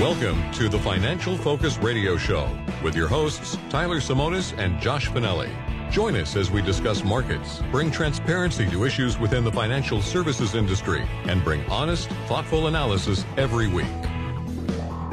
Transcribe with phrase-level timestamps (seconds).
[0.00, 2.48] Welcome to the Financial Focus Radio Show
[2.84, 5.50] with your hosts, Tyler Simonis and Josh Finelli.
[5.90, 11.04] Join us as we discuss markets, bring transparency to issues within the financial services industry,
[11.24, 13.88] and bring honest, thoughtful analysis every week.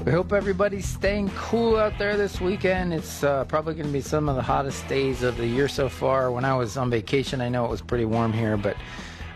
[0.06, 2.94] We hope everybody's staying cool out there this weekend.
[2.94, 5.90] It's uh, probably going to be some of the hottest days of the year so
[5.90, 6.30] far.
[6.30, 8.78] When I was on vacation, I know it was pretty warm here, but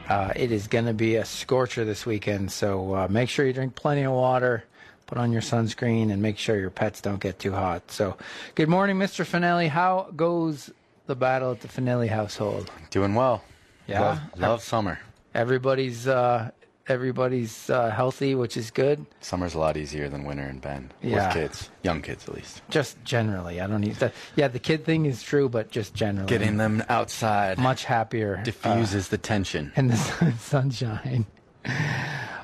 [0.09, 2.51] uh, it is going to be a scorcher this weekend.
[2.51, 4.63] So uh, make sure you drink plenty of water
[5.09, 7.89] put on your sunscreen and make sure your pets don't get too hot.
[7.89, 8.15] So,
[8.53, 9.25] good morning, Mr.
[9.25, 9.67] Finelli.
[9.67, 10.69] How goes
[11.07, 12.69] the battle at the Finelli household?
[12.91, 13.43] Doing well.
[13.87, 14.99] Yeah, love, love summer.
[15.33, 16.51] Everybody's uh,
[16.87, 19.03] everybody's uh, healthy, which is good.
[19.19, 21.25] Summer's a lot easier than winter in Bend Yeah.
[21.25, 22.61] with kids, young kids at least.
[22.69, 24.13] Just generally, I don't need that.
[24.35, 28.37] Yeah, the kid thing is true, but just generally, Getting them outside much happier.
[28.37, 29.71] uh, diffuses the tension.
[29.75, 31.25] in the sun- sunshine.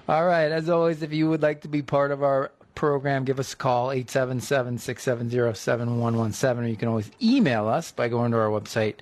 [0.08, 0.52] All right.
[0.52, 3.56] As always, if you would like to be part of our program, give us a
[3.56, 8.98] call, 877-670-7117, or you can always email us by going to our website,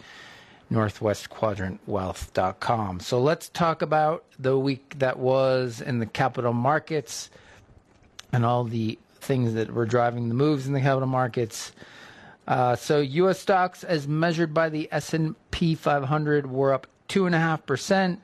[0.71, 3.01] northwestquadrantwealth.com.
[3.01, 7.29] So let's talk about the week that was in the capital markets
[8.31, 11.73] and all the things that were driving the moves in the capital markets.
[12.47, 13.39] Uh, so U.S.
[13.39, 18.21] stocks, as measured by the S&P 500, were up two and a half percent.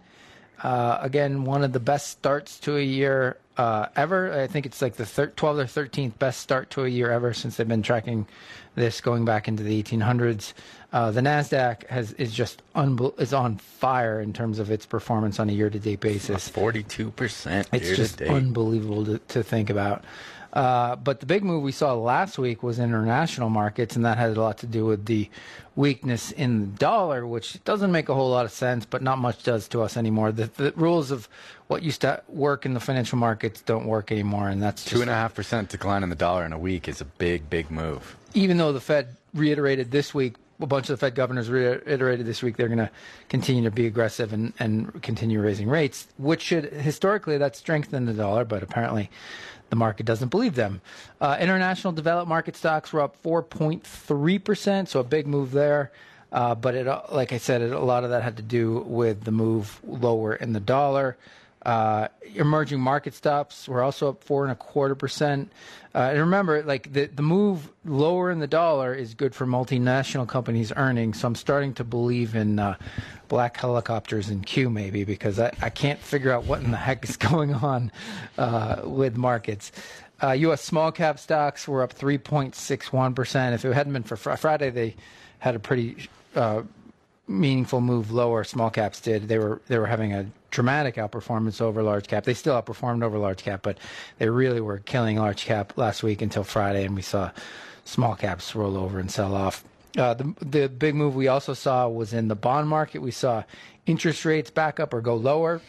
[0.61, 4.31] Uh, again, one of the best starts to a year uh, ever.
[4.31, 7.33] I think it's like the thir- 12th or 13th best start to a year ever
[7.33, 8.27] since they've been tracking
[8.75, 10.53] this going back into the 1800s.
[10.91, 15.39] Uh, the Nasdaq has is just unbel- is on fire in terms of its performance
[15.39, 16.49] on a year-to-date basis.
[16.49, 20.03] Forty-two percent It's just unbelievable to, to think about.
[20.51, 24.35] Uh, but the big move we saw last week was international markets, and that had
[24.35, 25.29] a lot to do with the
[25.75, 29.43] weakness in the dollar, which doesn't make a whole lot of sense, but not much
[29.43, 30.31] does to us anymore.
[30.31, 31.29] The, the rules of
[31.67, 35.09] what used to work in the financial markets don't work anymore, and that's Two and
[35.09, 38.15] a half percent decline in the dollar in a week is a big, big move.
[38.33, 42.43] even though the Fed reiterated this week, a bunch of the Fed governors reiterated this
[42.43, 42.89] week they're going to
[43.29, 48.13] continue to be aggressive and, and continue raising rates, which should historically that strengthen the
[48.13, 49.09] dollar, but apparently
[49.69, 50.81] the market doesn't believe them.
[51.21, 55.91] Uh, international developed market stocks were up 4.3%, so a big move there.
[56.31, 58.79] Uh, but it, uh, like I said, it, a lot of that had to do
[58.79, 61.17] with the move lower in the dollar.
[61.63, 65.51] Uh, emerging market stocks were also up four and a quarter percent.
[65.93, 70.27] Uh, and remember, like the the move lower in the dollar is good for multinational
[70.27, 71.19] companies' earnings.
[71.19, 72.75] So I'm starting to believe in uh,
[73.27, 77.03] black helicopters in Q maybe because I, I can't figure out what in the heck
[77.03, 77.91] is going on
[78.37, 79.71] uh, with markets.
[80.21, 80.61] Uh, U.S.
[80.61, 83.55] small cap stocks were up 3.61 percent.
[83.55, 84.95] If it hadn't been for Fri Friday, they
[85.39, 86.61] had a pretty uh,
[87.29, 88.43] meaningful move lower.
[88.43, 89.27] Small caps did.
[89.27, 92.23] They were they were having a dramatic outperformance over large cap.
[92.23, 93.77] They still outperformed over large cap, but
[94.17, 97.31] they really were killing large cap last week until Friday, and we saw
[97.85, 99.63] small caps roll over and sell off.
[99.97, 103.01] Uh, the the big move we also saw was in the bond market.
[103.01, 103.43] We saw
[103.85, 105.61] interest rates back up or go lower,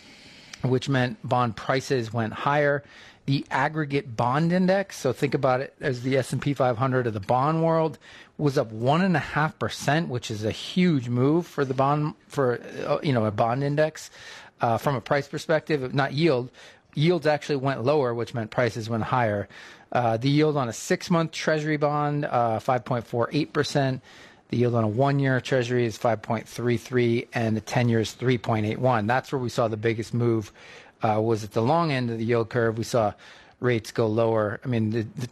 [0.62, 2.82] which meant bond prices went higher.
[3.26, 7.14] The aggregate bond index, so think about it as the S and P 500 of
[7.14, 7.98] the bond world,
[8.38, 12.14] was up one and a half percent, which is a huge move for the bond
[12.26, 14.10] for uh, you know a bond index
[14.60, 16.50] uh, from a price perspective, not yield.
[16.94, 19.48] Yields actually went lower, which meant prices went higher.
[19.92, 24.02] Uh, the yield on a six-month Treasury bond, uh, 5.48 percent.
[24.48, 29.06] The yield on a one-year Treasury is 5.33, and the 10-year is 3.81.
[29.06, 30.52] That's where we saw the biggest move.
[31.02, 32.76] Uh, was at the long end of the yield curve.
[32.78, 33.14] We saw
[33.60, 34.60] rates go lower.
[34.64, 35.28] I mean, the, the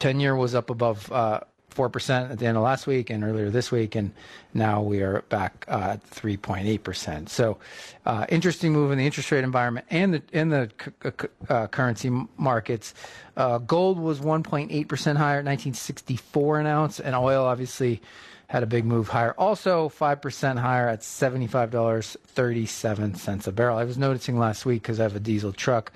[0.00, 1.40] 10-year was up above uh,
[1.76, 4.12] 4% at the end of last week and earlier this week, and
[4.54, 7.28] now we are back uh, at 3.8%.
[7.28, 7.58] So,
[8.06, 11.66] uh, interesting move in the interest rate environment and the in the c- c- uh,
[11.66, 12.94] currency markets.
[13.36, 18.00] Uh, gold was 1.8% higher at 1964 an ounce, and oil obviously
[18.48, 19.34] had a big move higher.
[19.38, 23.78] Also, 5% higher at $75.37 a barrel.
[23.78, 25.92] I was noticing last week because I have a diesel truck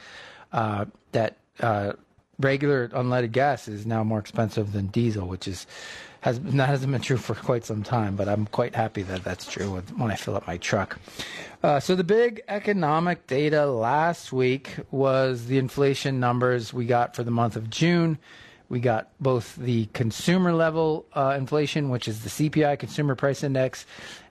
[0.52, 1.92] uh, that uh,
[2.38, 5.66] regular unleaded gas is now more expensive than diesel, which is
[6.22, 8.16] has that hasn't been true for quite some time.
[8.16, 10.98] But I'm quite happy that that's true when I fill up my truck.
[11.62, 17.22] Uh, so the big economic data last week was the inflation numbers we got for
[17.22, 18.18] the month of June.
[18.70, 23.84] We got both the consumer level uh, inflation, which is the CPI, Consumer Price Index,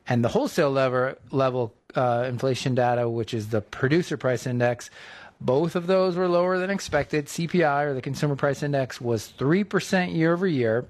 [0.07, 4.89] and the wholesale level, level uh, inflation data, which is the Producer Price Index.
[5.41, 7.25] Both of those were lower than expected.
[7.25, 10.85] CPI, or the Consumer Price Index, was 3% year over year.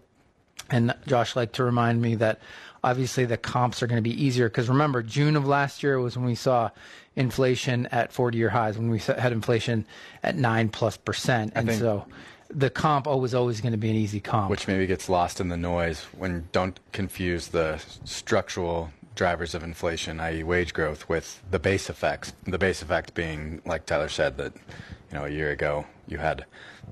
[0.69, 2.39] And Josh liked to remind me that
[2.83, 6.15] obviously the comps are going to be easier because remember, June of last year was
[6.15, 6.69] when we saw
[7.15, 9.87] inflation at 40 year highs, when we had inflation
[10.21, 11.53] at 9 plus percent.
[11.55, 12.05] And so
[12.49, 14.49] the comp was always going to be an easy comp.
[14.49, 20.19] Which maybe gets lost in the noise when don't confuse the structural drivers of inflation,
[20.19, 22.33] i.e., wage growth, with the base effects.
[22.45, 26.45] The base effect being, like Tyler said, that you know a year ago you had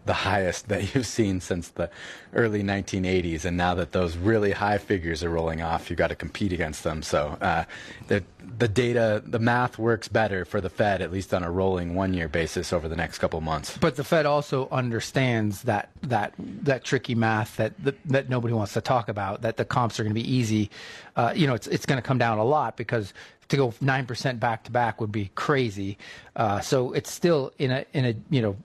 [0.06, 1.90] the highest that you've seen since the
[2.34, 6.16] early 1980s, and now that those really high figures are rolling off, you've got to
[6.16, 7.02] compete against them.
[7.02, 7.66] So uh,
[8.08, 8.24] the
[8.58, 12.28] the data, the math works better for the Fed, at least on a rolling one-year
[12.28, 13.78] basis over the next couple months.
[13.78, 18.74] But the Fed also understands that that that tricky math that that, that nobody wants
[18.74, 19.42] to talk about.
[19.42, 20.70] That the comps are going to be easy.
[21.16, 23.14] Uh, you know, it's it's going to come down a lot because
[23.50, 25.98] to go nine percent back to back would be crazy.
[26.36, 28.56] Uh, so it's still in a in a you know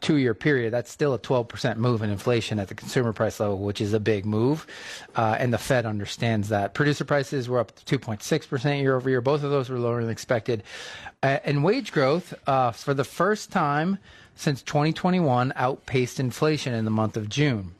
[0.00, 3.58] two year period, that's still a 12% move in inflation at the consumer price level,
[3.58, 4.66] which is a big move.
[5.16, 6.74] Uh, and the Fed understands that.
[6.74, 9.20] Producer prices were up 2.6% year over year.
[9.20, 10.62] Both of those were lower than expected.
[11.22, 13.98] Uh, and wage growth, uh, for the first time
[14.34, 17.74] since 2021, outpaced inflation in the month of June,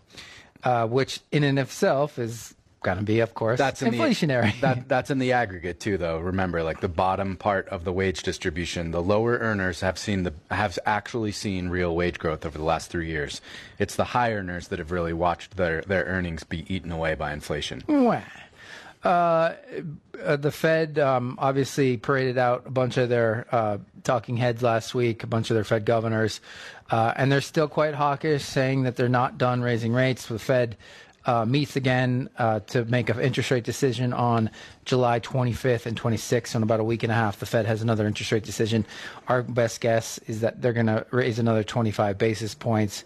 [0.64, 4.54] uh, which in and of itself is to be, of course, that's inflationary.
[4.54, 6.18] The, that, that's in the aggregate too, though.
[6.18, 10.32] Remember, like the bottom part of the wage distribution, the lower earners have seen the
[10.50, 13.40] have actually seen real wage growth over the last three years.
[13.78, 17.32] It's the high earners that have really watched their their earnings be eaten away by
[17.32, 17.82] inflation.
[17.86, 18.22] Well,
[19.02, 19.54] uh,
[20.22, 24.94] uh, the Fed um, obviously paraded out a bunch of their uh, talking heads last
[24.94, 26.40] week, a bunch of their Fed governors,
[26.90, 30.26] uh, and they're still quite hawkish, saying that they're not done raising rates.
[30.26, 30.76] The Fed
[31.26, 34.50] uh, meets again uh, to make an interest rate decision on
[34.84, 36.48] July 25th and 26th.
[36.48, 38.86] So In about a week and a half, the Fed has another interest rate decision.
[39.28, 43.04] Our best guess is that they're going to raise another 25 basis points.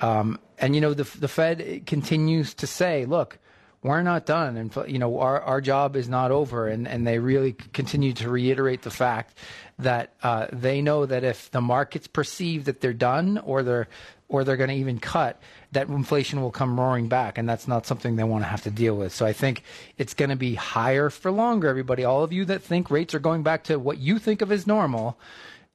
[0.00, 3.38] Um, and you know, the the Fed continues to say, look.
[3.82, 7.20] We're not done, and you know our, our job is not over, and, and they
[7.20, 9.38] really continue to reiterate the fact
[9.78, 13.86] that uh, they know that if the markets perceive that they're done or they're
[14.28, 15.40] or they're going to even cut,
[15.72, 18.70] that inflation will come roaring back, and that's not something they want to have to
[18.70, 19.12] deal with.
[19.12, 19.62] So I think
[19.98, 21.68] it's going to be higher for longer.
[21.68, 24.52] Everybody, all of you that think rates are going back to what you think of
[24.52, 25.18] as normal,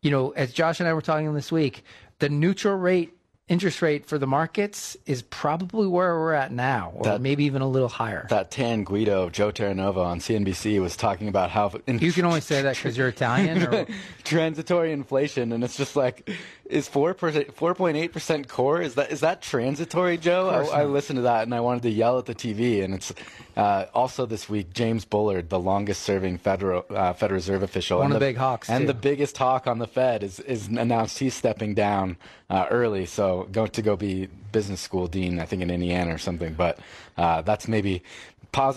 [0.02, 1.84] you know, as Josh and I were talking this week,
[2.20, 3.14] the neutral rate
[3.52, 7.62] interest rate for the markets is probably where we're at now, or that, maybe even
[7.62, 8.26] a little higher.
[8.30, 12.40] That Tan Guido, Joe Terranova on CNBC was talking about how in, you can only
[12.40, 13.64] say that because you're Italian.
[13.64, 13.86] Or...
[14.24, 16.32] transitory inflation, and it's just like,
[16.72, 18.82] is four percent, four point eight percent core?
[18.82, 20.50] Is that is that transitory, Joe?
[20.50, 22.84] I, I, listened to that and I wanted to yell at the TV.
[22.84, 23.14] And it's
[23.56, 28.20] uh, also this week James Bullard, the longest-serving Federal uh, Federal Reserve official, one of
[28.20, 28.88] the big hawks, and too.
[28.88, 32.18] the biggest hawk on the Fed is is announced he's stepping down
[32.50, 33.06] uh, early.
[33.06, 36.54] So go to go be business school dean, I think in Indiana or something.
[36.54, 36.80] But
[37.18, 38.04] uh, that's maybe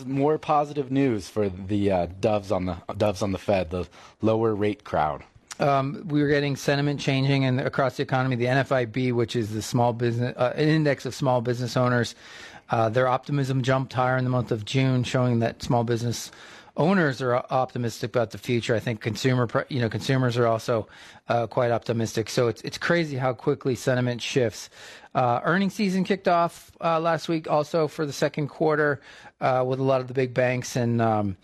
[0.06, 3.86] more positive news for the uh, doves on the doves on the Fed, the
[4.20, 5.24] lower rate crowd.
[5.60, 8.36] Um, we were getting sentiment changing and across the economy.
[8.36, 12.14] The NFIB, which is the small business uh, index of small business owners,
[12.70, 16.30] uh, their optimism jumped higher in the month of June, showing that small business
[16.76, 18.74] owners are optimistic about the future.
[18.74, 20.88] I think consumer, you know, consumers are also
[21.28, 22.28] uh, quite optimistic.
[22.28, 24.70] So it's it's crazy how quickly sentiment shifts.
[25.14, 29.00] Uh, earnings season kicked off uh, last week, also for the second quarter,
[29.40, 31.00] uh, with a lot of the big banks and.
[31.00, 31.36] Um,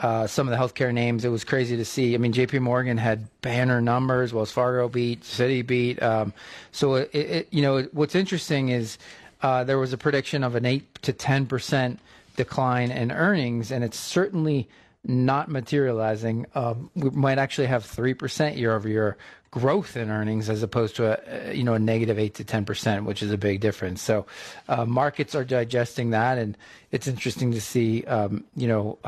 [0.00, 2.14] uh, some of the healthcare names, it was crazy to see.
[2.14, 2.60] I mean, J.P.
[2.60, 6.02] Morgan had banner numbers, Wells Fargo beat, Citi beat.
[6.02, 6.32] Um,
[6.70, 8.98] so, it, it, you know, what's interesting is
[9.42, 11.98] uh, there was a prediction of an eight to ten percent
[12.36, 14.68] decline in earnings, and it's certainly
[15.04, 16.46] not materializing.
[16.54, 19.16] Um, we might actually have three percent year over year
[19.50, 23.04] growth in earnings as opposed to a you know a negative eight to ten percent,
[23.04, 24.02] which is a big difference.
[24.02, 24.26] So
[24.68, 26.56] uh, markets are digesting that, and
[26.90, 28.04] it's interesting to see.
[28.04, 28.98] Um, you know,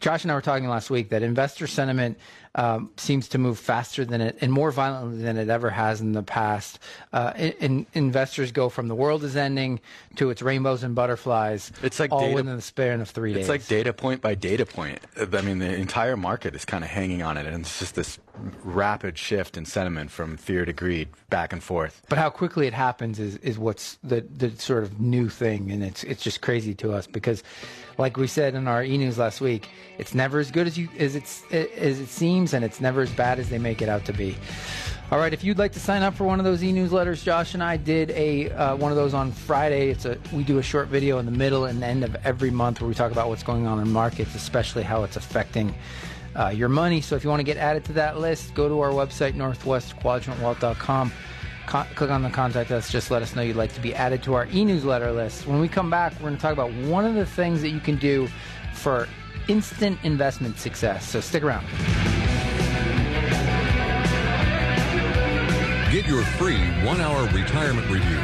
[0.00, 2.18] Josh and I were talking last week that investor sentiment
[2.54, 6.12] um, seems to move faster than it and more violently than it ever has in
[6.12, 6.78] the past.
[7.12, 9.80] Uh, in, investors go from the world is ending
[10.16, 11.70] to its rainbows and butterflies.
[11.82, 13.42] It's like all data, within the span of three it's days.
[13.42, 14.98] It's like data point by data point.
[15.16, 18.18] I mean, the entire market is kind of hanging on it, and it's just this
[18.64, 22.02] rapid shift in sentiment from fear to greed, back and forth.
[22.08, 25.82] But how quickly it happens is, is what's the, the sort of new thing, and
[25.82, 27.42] it's it's just crazy to us because,
[27.98, 29.68] like we said in our e-news last week,
[29.98, 33.10] it's never as good as you as it's as it seems, and it's never as
[33.12, 34.36] bad as they make it out to be.
[35.10, 37.64] All right, if you'd like to sign up for one of those e-newsletters, Josh and
[37.64, 39.90] I did a uh, one of those on Friday.
[39.90, 42.80] It's a we do a short video in the middle and end of every month
[42.80, 45.74] where we talk about what's going on in markets, especially how it's affecting
[46.36, 47.00] uh, your money.
[47.00, 51.12] So if you want to get added to that list, go to our website, northwestquadrantwealth.com.
[51.66, 52.90] Con- click on the contact us.
[52.90, 55.46] Just let us know you'd like to be added to our e newsletter list.
[55.46, 57.80] When we come back, we're going to talk about one of the things that you
[57.80, 58.28] can do
[58.74, 59.08] for
[59.48, 61.08] instant investment success.
[61.08, 61.66] So stick around.
[65.92, 68.20] Get your free one hour retirement review.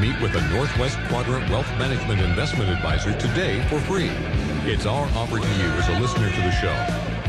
[0.00, 4.10] Meet with a Northwest Quadrant Wealth Management Investment Advisor today for free.
[4.70, 7.07] It's our offer to you as a listener to the show.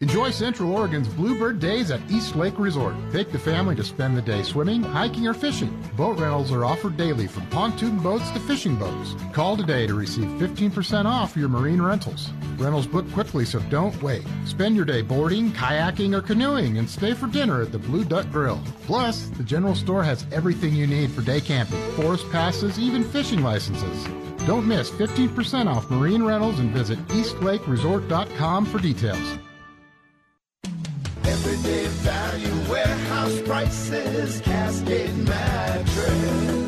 [0.00, 2.94] Enjoy Central Oregon's Bluebird Days at East Lake Resort.
[3.10, 5.76] Take the family to spend the day swimming, hiking, or fishing.
[5.96, 9.16] Boat rentals are offered daily from pontoon boats to fishing boats.
[9.32, 12.30] Call today to receive 15% off your marine rentals.
[12.58, 14.22] Rentals book quickly, so don't wait.
[14.44, 18.30] Spend your day boarding, kayaking, or canoeing and stay for dinner at the Blue Duck
[18.30, 18.62] Grill.
[18.82, 23.42] Plus, the general store has everything you need for day camping, forest passes, even fishing
[23.42, 24.06] licenses.
[24.46, 29.38] Don't miss 15% off marine rentals and visit eastlakeresort.com for details.
[31.68, 36.67] Everyday value warehouse prices, Cascade mattress.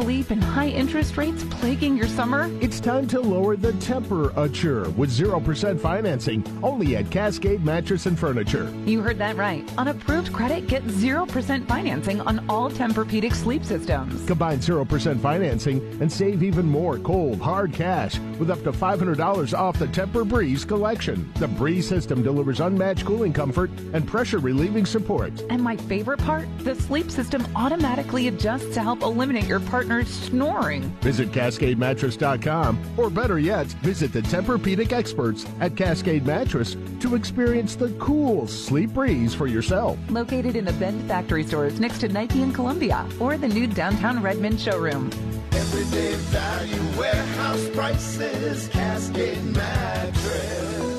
[0.00, 2.50] Sleep and high interest rates plaguing your summer?
[2.62, 8.72] It's time to lower the temperature with 0% financing only at Cascade Mattress and Furniture.
[8.86, 9.62] You heard that right.
[9.76, 14.24] On approved credit, get 0% financing on all Tempur-Pedic sleep systems.
[14.26, 19.78] Combine 0% financing and save even more cold, hard cash with up to $500 off
[19.78, 21.30] the Tempur Breeze collection.
[21.34, 25.42] The Breeze system delivers unmatched cooling comfort and pressure relieving support.
[25.50, 30.82] And my favorite part, the sleep system automatically adjusts to help eliminate your partner's snoring.
[31.00, 37.90] Visit CascadeMattress.com or better yet, visit the Tempur-Pedic experts at Cascade Mattress to experience the
[37.98, 39.98] cool sleep breeze for yourself.
[40.08, 44.22] Located in the Bend factory stores next to Nike and Columbia or the new downtown
[44.22, 45.10] Redmond showroom.
[45.52, 50.89] Everyday value warehouse prices, Cascade mattress.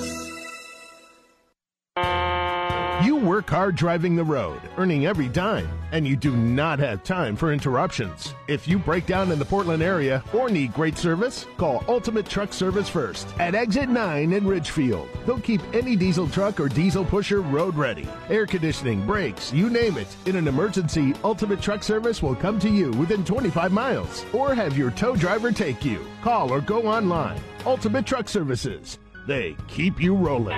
[3.03, 7.36] You work hard driving the road, earning every dime, and you do not have time
[7.36, 8.36] for interruptions.
[8.48, 12.53] If you break down in the Portland area or need great service, call Ultimate Truck
[12.53, 15.10] Service first at Exit 9 in Ridgefield.
[15.25, 18.08] They'll keep any diesel truck or diesel pusher road ready.
[18.29, 20.15] Air conditioning, brakes, you name it.
[20.27, 24.77] In an emergency, Ultimate Truck Service will come to you within 25 miles or have
[24.77, 26.05] your tow driver take you.
[26.22, 27.41] Call or go online.
[27.65, 29.00] Ultimate Truck Services.
[29.25, 30.58] They keep you rolling.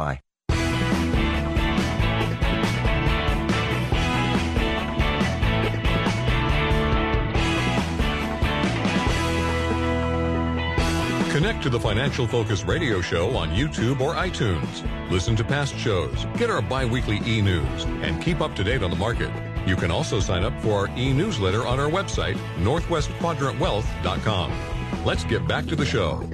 [11.40, 15.11] Connect to the Financial Focus radio show on YouTube or iTunes.
[15.11, 18.97] Listen to past shows, get our bi-weekly e-news, and keep up to date on the
[18.97, 19.30] market.
[19.66, 25.04] You can also sign up for our e-newsletter on our website, northwestquadrantwealth.com.
[25.06, 26.28] Let's get back to the show.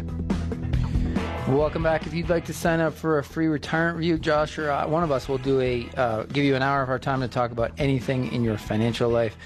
[1.46, 2.08] Welcome back.
[2.08, 5.04] If you'd like to sign up for a free retirement review, Josh or uh, one
[5.04, 7.52] of us will do a uh, give you an hour of our time to talk
[7.52, 9.36] about anything in your financial life.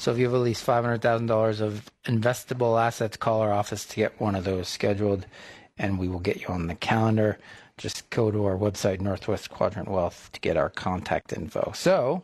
[0.00, 4.18] So if you have at least $500,000 of investable assets, call our office to get
[4.18, 5.26] one of those scheduled,
[5.76, 7.38] and we will get you on the calendar.
[7.76, 11.72] Just go to our website, Northwest Quadrant Wealth, to get our contact info.
[11.74, 12.22] So,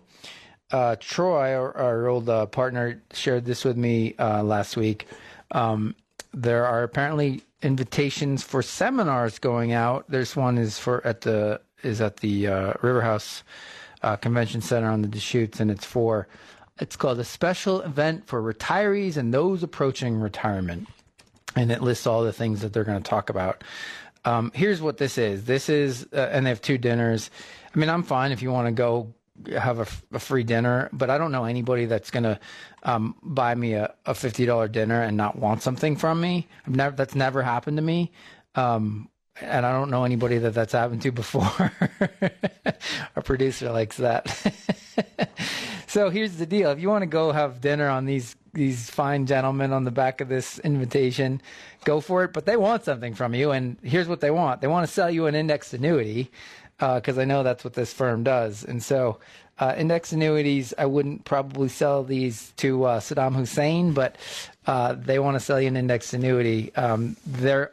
[0.70, 5.06] uh, Troy, our, our old uh, partner, shared this with me uh, last week.
[5.50, 5.94] Um,
[6.32, 10.06] there are apparently invitations for seminars going out.
[10.08, 13.42] There's one is for at the is at the uh, Riverhouse
[14.02, 16.26] uh, Convention Center on the Deschutes, and it's for
[16.78, 20.88] it's called a special event for retirees and those approaching retirement,
[21.54, 23.64] and it lists all the things that they're going to talk about.
[24.24, 25.44] Um, here's what this is.
[25.44, 27.30] This is, uh, and they have two dinners.
[27.74, 29.14] I mean, I'm fine if you want to go
[29.58, 32.40] have a, a, free dinner, but I don't know anybody that's going to
[32.82, 36.48] um, buy me a, a $50 dinner and not want something from me.
[36.66, 38.12] Never, that's never happened to me.
[38.54, 39.08] Um,
[39.40, 41.42] and I don't know anybody that that's happened to before.
[43.16, 44.28] Our producer likes that.
[45.86, 49.26] so here's the deal: if you want to go have dinner on these these fine
[49.26, 51.42] gentlemen on the back of this invitation,
[51.84, 52.32] go for it.
[52.32, 55.10] But they want something from you, and here's what they want: they want to sell
[55.10, 56.30] you an indexed annuity
[56.78, 58.64] because uh, I know that's what this firm does.
[58.64, 59.18] And so,
[59.58, 64.16] uh, index annuities, I wouldn't probably sell these to uh, Saddam Hussein, but
[64.66, 66.74] uh, they want to sell you an index annuity.
[66.76, 67.72] Um, they're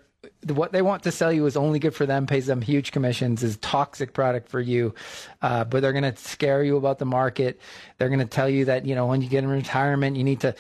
[0.51, 3.43] what they want to sell you is only good for them, pays them huge commissions,
[3.43, 4.93] is toxic product for you.
[5.41, 7.59] Uh, but they're going to scare you about the market.
[7.97, 10.41] They're going to tell you that you know when you get in retirement, you need
[10.41, 10.55] to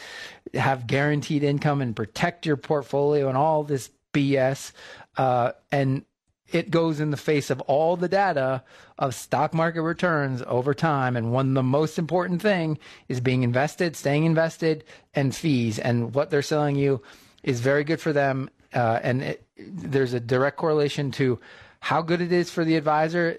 [0.53, 4.71] have guaranteed income and protect your portfolio and all this BS.
[5.17, 6.05] Uh, and
[6.53, 8.63] it goes in the face of all the data
[8.99, 11.17] of stock market returns over time.
[11.17, 14.83] And one, the most important thing is being invested, staying invested,
[15.15, 15.79] and fees.
[15.79, 17.01] And what they're selling you
[17.41, 18.49] is very good for them.
[18.73, 21.39] Uh, and it, there's a direct correlation to
[21.79, 23.37] how good it is for the advisor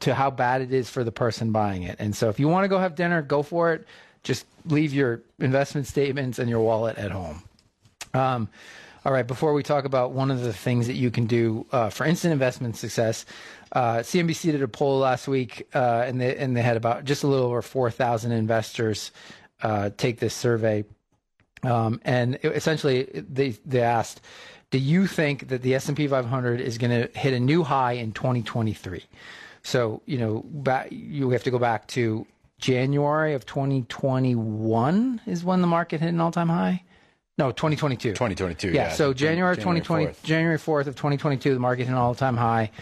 [0.00, 1.96] to how bad it is for the person buying it.
[1.98, 3.86] And so if you want to go have dinner, go for it.
[4.22, 7.42] Just leave your investment statements and your wallet at home.
[8.14, 8.48] Um,
[9.04, 11.88] all right, before we talk about one of the things that you can do uh,
[11.88, 13.24] for instant investment success,
[13.72, 17.22] uh, CNBC did a poll last week, uh, and they and they had about just
[17.22, 19.12] a little over four thousand investors
[19.62, 20.84] uh, take this survey,
[21.62, 24.20] um, and it, essentially they they asked,
[24.70, 27.62] "Do you think that the S and P 500 is going to hit a new
[27.62, 29.04] high in 2023?"
[29.62, 32.26] So you know, back, you have to go back to
[32.58, 36.82] January of 2021 is when the market hit an all time high.
[37.38, 38.10] No, 2022.
[38.10, 38.68] 2022.
[38.68, 38.74] Yeah.
[38.74, 38.92] yeah.
[38.92, 40.22] so January, January 2020, 4th.
[40.24, 42.72] January 4th of 2022, the market hit an all-time high.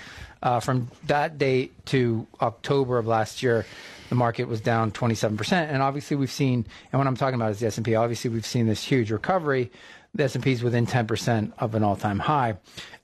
[0.42, 3.66] Uh, from that date to October of last year,
[4.08, 5.52] the market was down 27%.
[5.52, 7.94] And obviously, we've seen, and what I'm talking about is the S&P.
[7.94, 9.70] Obviously, we've seen this huge recovery.
[10.16, 12.56] The S&P is within 10% of an all-time high,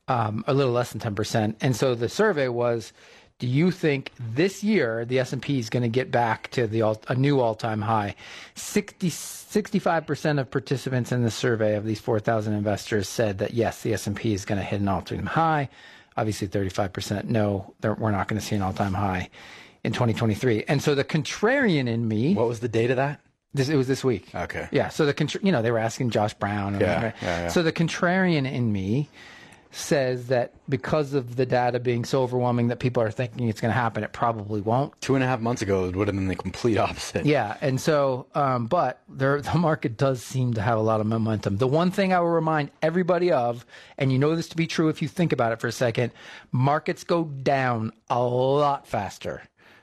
[0.08, 1.56] um, a little less than 10%.
[1.60, 2.92] And so the survey was
[3.42, 7.02] do you think this year the S&P is going to get back to the all,
[7.08, 8.14] a new all-time high?
[8.54, 13.94] 60, 65% of participants in the survey of these 4,000 investors said that yes, the
[13.94, 15.68] S&P is going to hit an all-time high.
[16.16, 19.28] Obviously 35% no, we're not going to see an all-time high
[19.82, 20.64] in 2023.
[20.68, 23.21] And so the contrarian in me What was the date of that?
[23.54, 24.34] This, it was this week.
[24.34, 24.68] Okay.
[24.72, 24.88] Yeah.
[24.88, 26.80] So the contra- you know they were asking Josh Brown.
[26.80, 27.14] Yeah, right?
[27.22, 27.48] yeah, yeah.
[27.48, 29.08] So the contrarian in me
[29.74, 33.70] says that because of the data being so overwhelming that people are thinking it's going
[33.70, 34.98] to happen, it probably won't.
[35.00, 37.24] Two and a half months ago, it would have been the complete opposite.
[37.24, 41.06] Yeah, and so, um, but there, the market does seem to have a lot of
[41.06, 41.56] momentum.
[41.56, 43.64] The one thing I will remind everybody of,
[43.96, 46.12] and you know this to be true if you think about it for a second,
[46.52, 49.42] markets go down a lot faster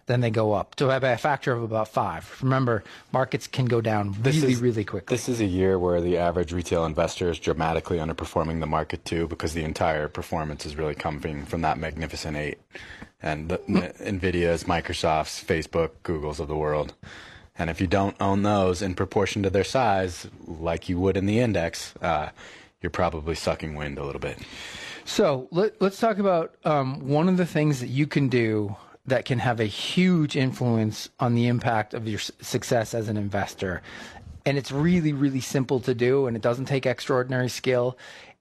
[0.09, 2.35] than they go up, to by a factor of about five.
[2.41, 5.15] Remember, markets can go down really, is- really quickly.
[5.15, 9.27] This is a year where the average retail investor is dramatically underperforming the market too,
[9.27, 12.57] because the entire performance is really coming from that magnificent eight,
[13.21, 16.95] and the, Nvidia's, Microsoft's, Facebook, Google's of the world.
[17.55, 21.27] And if you don't own those in proportion to their size, like you would in
[21.27, 22.29] the index, uh,
[22.81, 24.39] you're probably sucking wind a little bit.
[25.05, 28.75] So let, let's talk about um, one of the things that you can do
[29.09, 33.81] that can have a huge influence on the impact of your success as an investor.
[34.45, 37.97] And it's really, really simple to do, and it doesn't take extraordinary skill.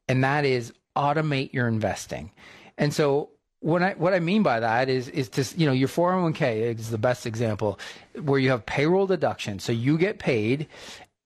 [0.08, 2.30] And that is automate your investing.
[2.76, 5.88] And so what I what I mean by that is is to you know your
[5.88, 7.78] 401k is the best example
[8.22, 9.58] where you have payroll deduction.
[9.58, 10.68] So you get paid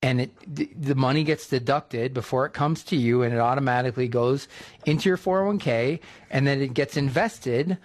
[0.03, 4.09] and it the, the money gets deducted before it comes to you and it automatically
[4.09, 4.49] goes
[4.87, 6.01] into your 401k
[6.31, 7.79] and then it gets invested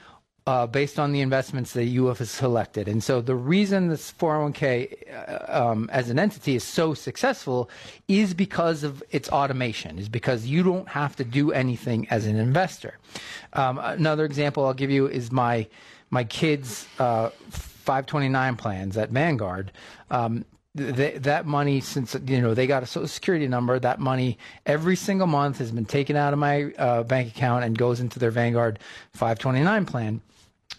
[0.48, 2.88] uh, based on the investments that you have selected.
[2.88, 7.70] And so the reason this 401k uh, um, as an entity is so successful
[8.08, 12.38] is because of its automation, is because you don't have to do anything as an
[12.38, 12.98] investor.
[13.54, 15.68] Um, another example I'll give you is my
[16.10, 19.74] my kids' uh, 529 plans at Vanguard.
[20.10, 20.46] Um,
[20.78, 24.96] th- that money, since you know they got a social security number, that money every
[24.96, 28.32] single month has been taken out of my uh, bank account and goes into their
[28.32, 28.80] Vanguard
[29.12, 30.22] 529 plan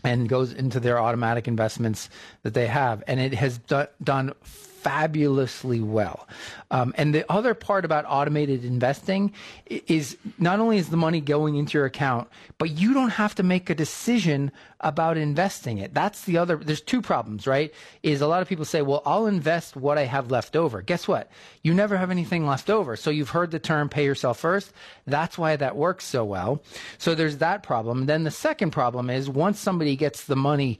[0.04, 2.08] and goes into their automatic investments
[2.42, 3.02] that they have.
[3.06, 4.32] And it has do- done
[4.82, 6.28] fabulously well.
[6.70, 9.32] Um, and the other part about automated investing
[9.66, 13.42] is not only is the money going into your account, but you don't have to
[13.42, 15.92] make a decision about investing it.
[15.94, 17.72] That's the other, there's two problems, right?
[18.02, 20.82] Is a lot of people say, well, I'll invest what I have left over.
[20.82, 21.30] Guess what?
[21.62, 22.94] You never have anything left over.
[22.96, 24.72] So you've heard the term pay yourself first.
[25.06, 26.62] That's why that works so well.
[26.98, 28.06] So there's that problem.
[28.06, 30.78] Then the second problem is once somebody gets the money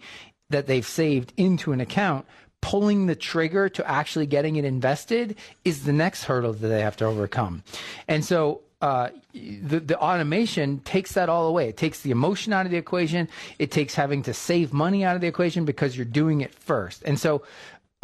[0.50, 2.26] that they've saved into an account,
[2.60, 6.96] pulling the trigger to actually getting it invested is the next hurdle that they have
[6.96, 7.62] to overcome.
[8.08, 11.68] And so uh, the, the automation takes that all away.
[11.68, 13.28] It takes the emotion out of the equation.
[13.58, 17.02] It takes having to save money out of the equation because you're doing it first.
[17.04, 17.42] And so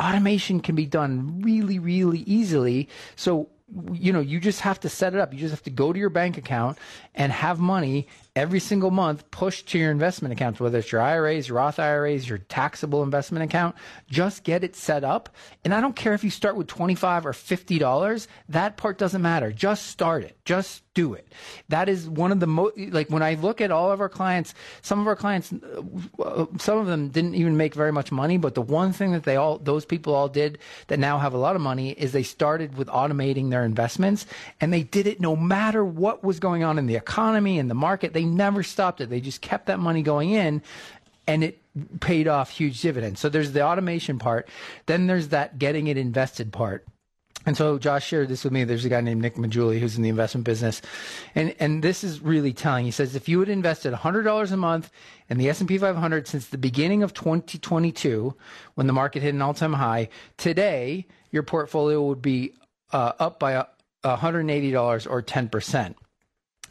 [0.00, 2.88] automation can be done really, really easily.
[3.16, 3.48] So
[3.92, 5.32] you know, you just have to set it up.
[5.32, 6.78] You just have to go to your bank account
[7.14, 11.49] and have money every single month pushed to your investment accounts, whether it's your IRAs,
[11.49, 13.77] your Roth IRAs, your taxable investment account.
[14.09, 15.29] Just get it set up.
[15.64, 18.27] And I don't care if you start with 25 or $50.
[18.49, 19.53] That part doesn't matter.
[19.53, 20.37] Just start it.
[20.44, 21.27] Just do it.
[21.68, 24.55] That is one of the most, like when I look at all of our clients,
[24.81, 28.55] some of our clients, uh, some of them didn't even make very much money, but
[28.55, 31.57] the one thing that they all, those people all did that now have a lot
[31.57, 34.25] of money is they started with automating their investments
[34.61, 37.75] and they did it no matter what was going on in the economy and the
[37.75, 38.12] market.
[38.12, 39.10] They never stopped it.
[39.10, 40.62] They just kept that money going in
[41.26, 41.60] and it
[42.00, 43.20] paid off huge dividends.
[43.20, 44.48] So there's the automation part.
[44.87, 46.87] Then there's that getting it invested part.
[47.46, 48.64] And so Josh shared this with me.
[48.64, 50.80] There's a guy named Nick Maggiulli who's in the investment business.
[51.34, 52.87] And, and this is really telling.
[52.87, 54.90] He says, if you had invested $100 a month
[55.28, 58.34] in the S&P 500 since the beginning of 2022,
[58.74, 60.08] when the market hit an all-time high,
[60.38, 62.54] today your portfolio would be
[62.92, 63.66] uh, up by
[64.04, 65.94] $180 or 10%.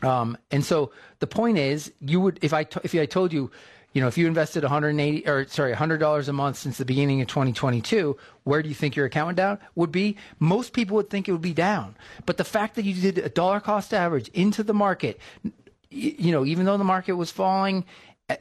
[0.01, 3.51] Um, and so the point is, you would if I t- if I told you,
[3.93, 7.21] you know, if you invested 180 or sorry, 100 dollars a month since the beginning
[7.21, 10.17] of 2022, where do you think your account down would be?
[10.39, 13.29] Most people would think it would be down, but the fact that you did a
[13.29, 15.19] dollar cost average into the market,
[15.89, 17.85] you know, even though the market was falling,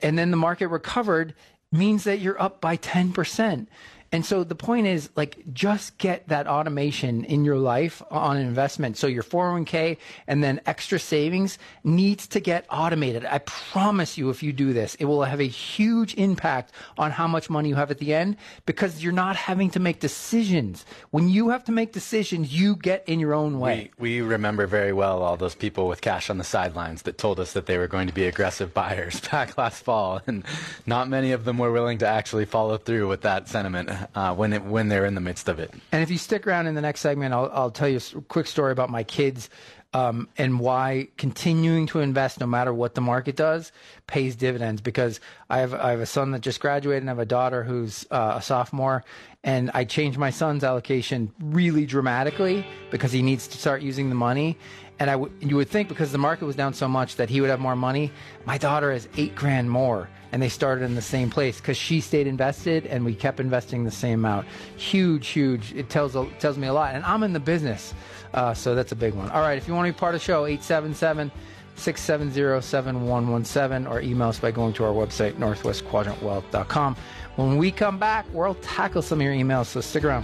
[0.01, 1.35] and then the market recovered,
[1.71, 3.69] means that you're up by 10 percent.
[4.13, 8.99] And so the point is like just get that automation in your life on investment.
[8.99, 9.97] So your 401k
[10.27, 13.25] and then extra savings needs to get automated.
[13.25, 17.27] I promise you if you do this, it will have a huge impact on how
[17.27, 20.85] much money you have at the end because you're not having to make decisions.
[21.11, 23.91] When you have to make decisions, you get in your own way.
[23.99, 27.41] We, we remember very well all those people with cash on the sidelines that told
[27.41, 30.45] us that they were going to be aggressive buyers back last fall and
[30.85, 34.53] not many of them were willing to actually follow through with that sentiment uh, when
[34.53, 35.73] it, when they're in the midst of it.
[35.93, 38.47] And if you stick around in the next segment, I'll, I'll tell you a quick
[38.47, 39.49] story about my kids
[39.95, 43.73] um, and why continuing to invest, no matter what the market does,
[44.07, 44.81] pays dividends.
[44.81, 47.63] Because I have I have a son that just graduated and I have a daughter
[47.63, 49.05] who's uh, a sophomore,
[49.45, 54.15] and I changed my son's allocation really dramatically because he needs to start using the
[54.15, 54.57] money.
[54.99, 57.41] And I w- you would think because the market was down so much that he
[57.41, 58.13] would have more money.
[58.45, 62.01] My daughter has eight grand more, and they started in the same place because she
[62.01, 64.47] stayed invested, and we kept investing the same amount.
[64.77, 65.73] Huge, huge.
[65.73, 67.95] It tells tells me a lot, and I'm in the business,
[68.35, 69.31] uh, so that's a big one.
[69.31, 71.31] All right, if you want to be part of the show, eight seven seven.
[71.75, 76.95] 670-7117 or email us by going to our website northwestquadrantwealth.com
[77.37, 80.23] when we come back we'll tackle some of your emails so stick around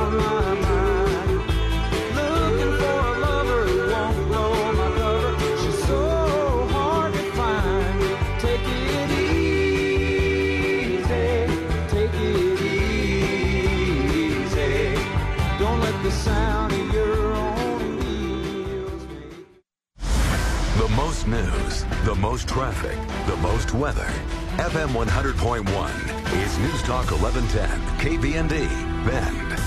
[22.10, 24.08] the most traffic, the most weather.
[24.56, 28.68] FM 100.1 is News Talk 1110, KBND,
[29.06, 29.62] Bend.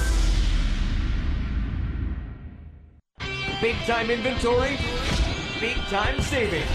[3.61, 4.77] Big time inventory,
[5.61, 6.65] big time saving.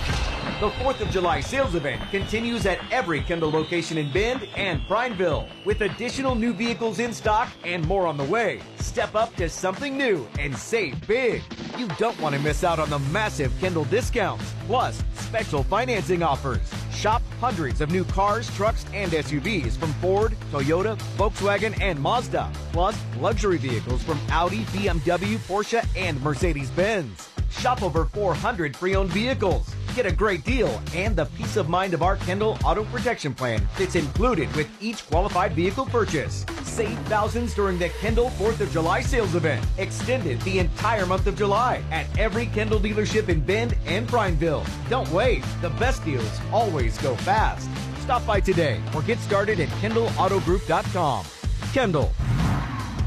[0.61, 5.46] The 4th of July sales event continues at every Kendall location in Bend and Prineville
[5.66, 8.61] with additional new vehicles in stock and more on the way.
[8.78, 11.42] Step up to something new and save big.
[11.76, 16.72] You don't want to miss out on the massive Kendall discounts plus special financing offers.
[16.90, 22.50] Shop Hundreds of new cars, trucks, and SUVs from Ford, Toyota, Volkswagen, and Mazda.
[22.72, 27.28] Plus, luxury vehicles from Audi, BMW, Porsche, and Mercedes-Benz.
[27.50, 29.72] Shop over 400 pre-owned vehicles.
[29.98, 33.66] Get a great deal and the peace of mind of our Kendall Auto Protection Plan
[33.76, 36.46] that's included with each qualified vehicle purchase.
[36.62, 41.37] Save thousands during the Kendall 4th of July sales event, extended the entire month of
[41.37, 44.64] July at every Kendall dealership in Bend and Prineville.
[44.88, 45.42] Don't wait.
[45.62, 47.68] The best deals always go fast.
[48.02, 51.26] Stop by today or get started at KendallAutogroup.com.
[51.72, 52.12] Kendall.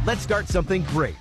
[0.05, 1.20] Let's start something great.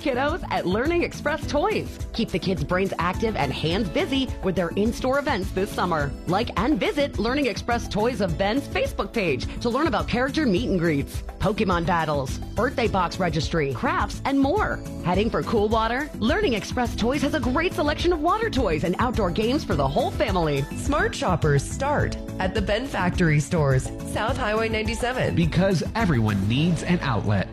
[0.01, 1.99] kiddos at Learning Express Toys.
[2.13, 6.11] Keep the kids' brains active and hands busy with their in-store events this summer.
[6.27, 10.69] Like and visit Learning Express Toys of Bend's Facebook page to learn about character meet
[10.69, 14.79] and greets, Pokemon battles, birthday box registry, crafts, and more.
[15.05, 16.09] Heading for cool water?
[16.15, 19.87] Learning Express Toys has a great selection of water toys and outdoor games for the
[19.87, 20.63] whole family.
[20.77, 25.35] Smart shoppers start at the Bend Factory stores, South Highway 97.
[25.35, 27.47] Because everyone needs an outlet.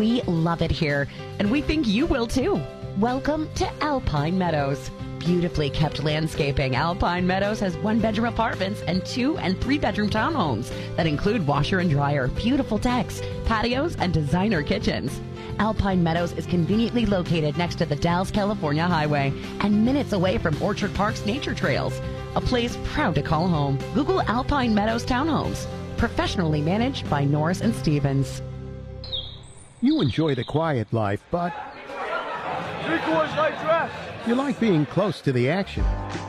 [0.00, 1.08] We love it here,
[1.38, 2.58] and we think you will too.
[2.96, 4.90] Welcome to Alpine Meadows.
[5.18, 10.72] Beautifully kept landscaping, Alpine Meadows has one bedroom apartments and two and three bedroom townhomes
[10.96, 15.20] that include washer and dryer, beautiful decks, patios, and designer kitchens.
[15.58, 20.62] Alpine Meadows is conveniently located next to the Dalles, California highway and minutes away from
[20.62, 22.00] Orchard Park's nature trails,
[22.36, 23.78] a place proud to call home.
[23.92, 25.66] Google Alpine Meadows Townhomes,
[25.98, 28.40] professionally managed by Norris and Stevens.
[29.82, 31.52] You enjoy the quiet life, but
[32.84, 33.90] Three quarters light dress.
[34.26, 35.84] you like being close to the action.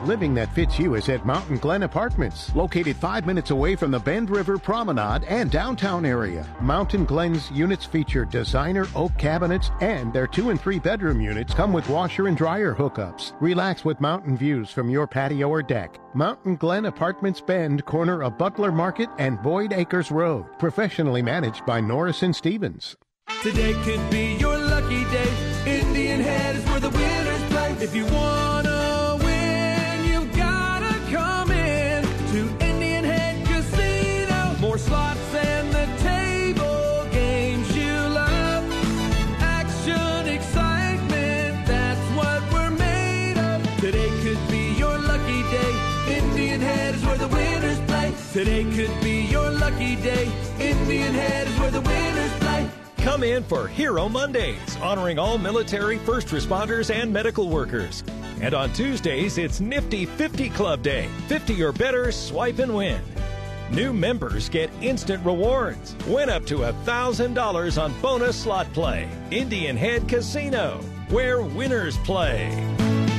[0.06, 4.00] Living that fits you is at Mountain Glen Apartments, located five minutes away from the
[4.00, 6.46] Bend River Promenade and downtown area.
[6.62, 11.74] Mountain Glen's units feature designer oak cabinets, and their two and three bedroom units come
[11.74, 13.34] with washer and dryer hookups.
[13.42, 16.00] Relax with mountain views from your patio or deck.
[16.14, 20.46] Mountain Glen Apartments Bend, corner of Butler Market and Boyd Acres Road.
[20.60, 22.96] Professionally managed by Norris and Stevens.
[23.42, 25.34] Today could be your lucky day.
[25.66, 27.76] Indian Head is where the winners play.
[27.80, 32.04] If you wanna win, you've gotta come in
[32.34, 34.56] to Indian Head Casino.
[34.60, 38.64] More slots and the table games you love.
[39.42, 43.64] Action, excitement, that's what we're made of.
[43.80, 45.74] Today could be your lucky day.
[46.20, 48.14] Indian Head is where the winners play.
[48.34, 49.01] Today could
[53.12, 58.06] Come in for Hero Mondays, honoring all military, first responders, and medical workers.
[58.40, 61.10] And on Tuesdays, it's Nifty 50 Club Day.
[61.28, 63.02] 50 or better, swipe and win.
[63.70, 65.94] New members get instant rewards.
[66.08, 69.10] Win up to $1,000 on bonus slot play.
[69.30, 72.50] Indian Head Casino, where winners play.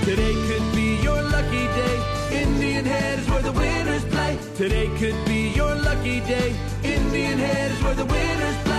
[0.06, 2.40] Today could be your lucky day.
[2.42, 4.38] Indian Head is where the winners play.
[4.56, 6.56] Today could be your lucky day.
[6.82, 8.71] Indian Head is where the winners play.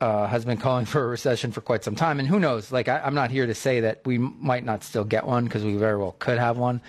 [0.00, 2.72] uh, has been calling for a recession for quite some time, and who knows?
[2.72, 5.64] Like, I, I'm not here to say that we might not still get one because
[5.64, 6.80] we very well could have one.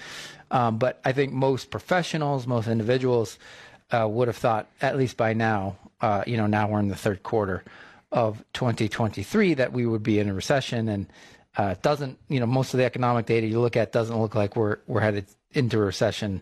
[0.51, 3.39] Um, but I think most professionals, most individuals,
[3.91, 6.95] uh, would have thought, at least by now, uh, you know, now we're in the
[6.95, 7.63] third quarter
[8.11, 11.07] of 2023, that we would be in a recession, and
[11.57, 14.55] uh, doesn't you know most of the economic data you look at doesn't look like
[14.55, 16.41] we're we're headed into a recession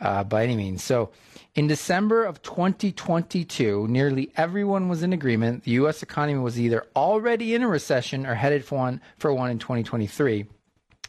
[0.00, 0.82] uh, by any means.
[0.82, 1.10] So,
[1.54, 6.02] in December of 2022, nearly everyone was in agreement the U.S.
[6.02, 10.46] economy was either already in a recession or headed for one for one in 2023.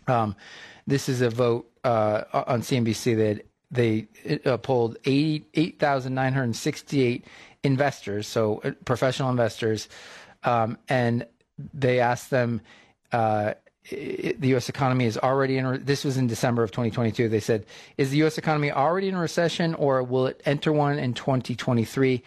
[0.08, 0.36] Um,
[0.88, 4.08] this is a vote uh, on CNBC that they
[4.46, 7.26] uh, polled 8,968
[7.64, 9.90] investors, so uh, professional investors,
[10.44, 11.26] um, and
[11.74, 12.62] they asked them
[13.12, 13.54] uh,
[13.90, 14.70] the U.S.
[14.70, 15.66] economy is already in.
[15.66, 17.30] Re- this was in December of 2022.
[17.30, 17.66] They said,
[17.98, 18.38] "Is the U.S.
[18.38, 22.24] economy already in recession, or will it enter one in 2023?"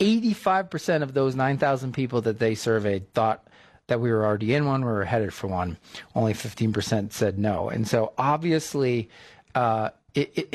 [0.00, 3.44] 85% of those 9,000 people that they surveyed thought
[3.88, 5.76] that we were already in one, we were headed for one.
[6.14, 7.68] Only 15% said no.
[7.68, 9.08] And so obviously,
[9.54, 10.54] uh, it, it,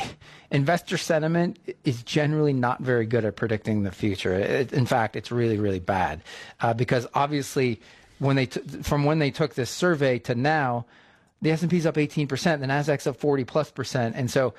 [0.50, 4.34] investor sentiment is generally not very good at predicting the future.
[4.34, 6.22] It, in fact, it's really, really bad
[6.60, 7.80] uh, because obviously
[8.18, 10.86] when they t- from when they took this survey to now,
[11.42, 14.54] the S and P's up 18 percent, the Nasdaq's up 40 plus percent, and so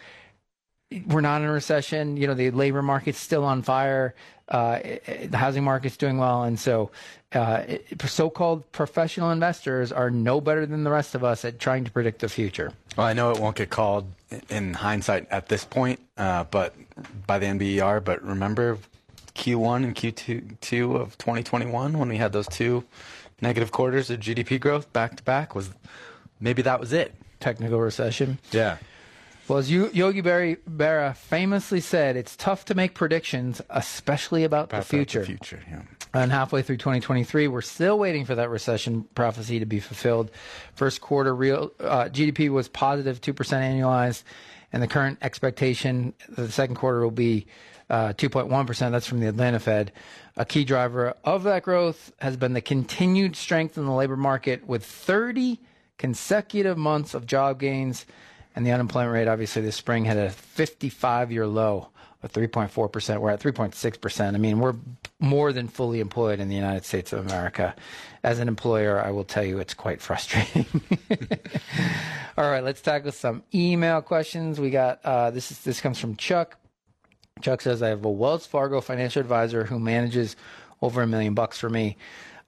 [1.08, 2.18] we're not in a recession.
[2.18, 4.14] You know, the labor market's still on fire.
[4.48, 4.80] Uh,
[5.24, 6.92] the housing market's doing well, and so
[7.34, 7.64] uh,
[8.06, 12.20] so-called professional investors are no better than the rest of us at trying to predict
[12.20, 12.72] the future.
[12.96, 14.06] Well, I know it won't get called
[14.50, 16.76] in hindsight at this point, uh, but
[17.26, 18.04] by the NBER.
[18.04, 18.78] But remember
[19.36, 22.84] Q1 and Q2 two of 2021 when we had those two
[23.42, 25.72] negative quarters of GDP growth back to back was
[26.40, 27.14] maybe that was it.
[27.40, 28.40] Technical recession.
[28.52, 28.78] Yeah.
[29.48, 34.86] Well, as Yogi Berra famously said, it's tough to make predictions, especially about, about the
[34.86, 35.20] future.
[35.20, 35.82] The future, yeah.
[36.16, 40.32] And halfway through 2023, we're still waiting for that recession prophecy to be fulfilled.
[40.74, 44.24] First quarter real uh, GDP was positive 2% annualized,
[44.74, 47.46] and the current expectation the second quarter will be
[47.90, 48.92] uh, 2.1%.
[48.92, 49.92] That's from the Atlanta Fed.
[50.38, 54.66] A key driver of that growth has been the continued strength in the labor market
[54.66, 55.60] with 30
[55.98, 58.06] consecutive months of job gains.
[58.56, 61.90] And the unemployment rate, obviously, this spring had a 55 year low
[62.24, 63.20] of 3.4%.
[63.20, 64.34] We're at 3.6%.
[64.34, 64.76] I mean, we're
[65.20, 67.76] more than fully employed in the United States of America.
[68.24, 70.66] As an employer, I will tell you it's quite frustrating.
[72.38, 74.60] All right, let's tackle some email questions.
[74.60, 75.52] We got uh, this.
[75.52, 76.58] Is, this comes from Chuck.
[77.42, 80.36] Chuck says, I have a Wells Fargo financial advisor who manages
[80.82, 81.98] over a million bucks for me.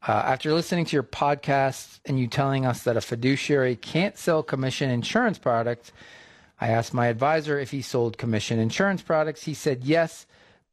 [0.06, 4.44] Uh, after listening to your podcast and you telling us that a fiduciary can't sell
[4.44, 5.92] commission insurance products,
[6.60, 9.44] I asked my advisor if he sold commission insurance products.
[9.44, 10.26] He said yes,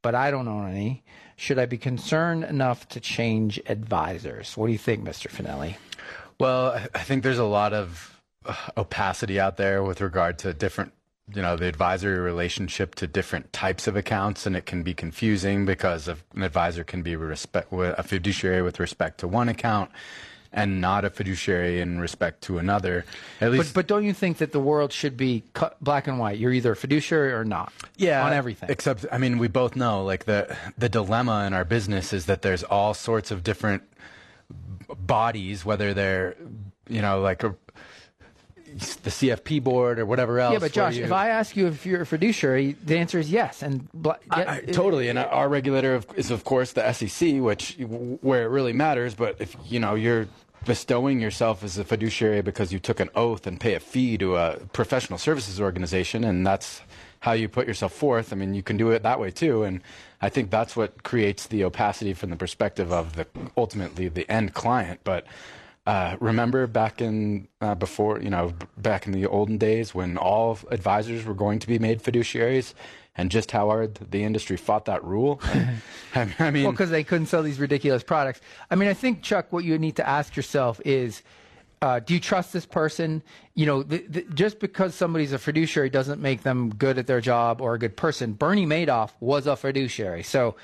[0.02, 1.02] but I don't own any.
[1.36, 4.56] Should I be concerned enough to change advisors?
[4.56, 5.30] What do you think, Mr.
[5.30, 5.76] Finelli?
[6.38, 10.92] Well, I think there's a lot of uh, opacity out there with regard to different
[11.32, 15.64] you know the advisory relationship to different types of accounts and it can be confusing
[15.64, 19.90] because an advisor can be respect, a fiduciary with respect to one account
[20.54, 23.04] and not a fiduciary in respect to another.
[23.40, 26.18] At least, but, but don't you think that the world should be cut black and
[26.18, 26.38] white?
[26.38, 27.72] You're either a fiduciary or not.
[27.96, 28.70] Yeah, on everything.
[28.70, 32.42] Except, I mean, we both know like the the dilemma in our business is that
[32.42, 33.82] there's all sorts of different
[34.96, 36.36] bodies, whether they're
[36.88, 37.56] you know like a
[38.74, 40.54] the CFP board or whatever else.
[40.54, 43.30] Yeah, but Josh, you, if I ask you if you're a fiduciary, the answer is
[43.30, 43.62] yes.
[43.62, 43.88] And
[44.30, 45.08] I, I, totally.
[45.08, 49.14] And our regulator is, of course, the SEC, which where it really matters.
[49.14, 50.26] But if you know you're
[50.64, 54.36] bestowing yourself as a fiduciary because you took an oath and pay a fee to
[54.36, 56.80] a professional services organization, and that's
[57.20, 58.32] how you put yourself forth.
[58.32, 59.80] I mean, you can do it that way too, and
[60.20, 64.54] I think that's what creates the opacity from the perspective of the ultimately the end
[64.54, 65.00] client.
[65.04, 65.26] But
[65.86, 70.58] uh, remember back in uh, before you know back in the olden days when all
[70.70, 72.72] advisors were going to be made fiduciaries
[73.16, 75.40] and just how hard the industry fought that rule
[76.14, 79.22] I, I mean well because they couldn't sell these ridiculous products i mean i think
[79.22, 81.22] chuck what you need to ask yourself is
[81.82, 83.22] uh, do you trust this person?
[83.54, 87.20] You know, the, the, just because somebody's a fiduciary doesn't make them good at their
[87.20, 88.32] job or a good person.
[88.32, 90.56] Bernie Madoff was a fiduciary, so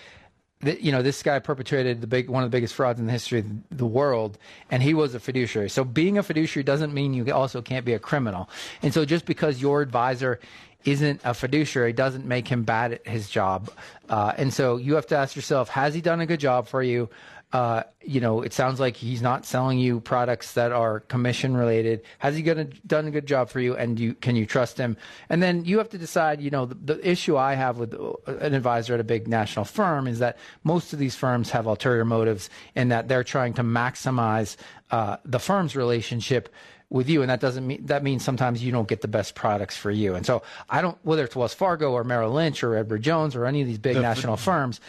[0.63, 3.39] you know, this guy perpetrated the big one of the biggest frauds in the history
[3.39, 4.39] of the world,
[4.71, 5.71] and he was a fiduciary.
[5.71, 8.51] So being a fiduciary doesn't mean you also can't be a criminal.
[8.83, 10.39] And so just because your advisor
[10.85, 13.71] isn't a fiduciary doesn't make him bad at his job.
[14.09, 16.83] Uh, and so you have to ask yourself, has he done a good job for
[16.83, 17.09] you?
[17.53, 22.03] Uh, you know, it sounds like he's not selling you products that are commission related.
[22.19, 24.97] Has he gonna, done a good job for you, and you can you trust him?
[25.29, 26.41] And then you have to decide.
[26.41, 27.95] You know, the, the, issue I have with
[28.27, 32.05] an advisor at a big national firm is that most of these firms have ulterior
[32.05, 34.57] motives in that they're trying to maximize
[34.93, 36.55] uh, the firm's relationship
[36.91, 39.77] with you, and that doesn't mean that means sometimes you don't get the best products
[39.77, 40.15] for you.
[40.15, 43.47] And so I don't whether it's Wells Fargo or Merrill Lynch or Edward Jones or
[43.47, 44.81] any of these big national firms.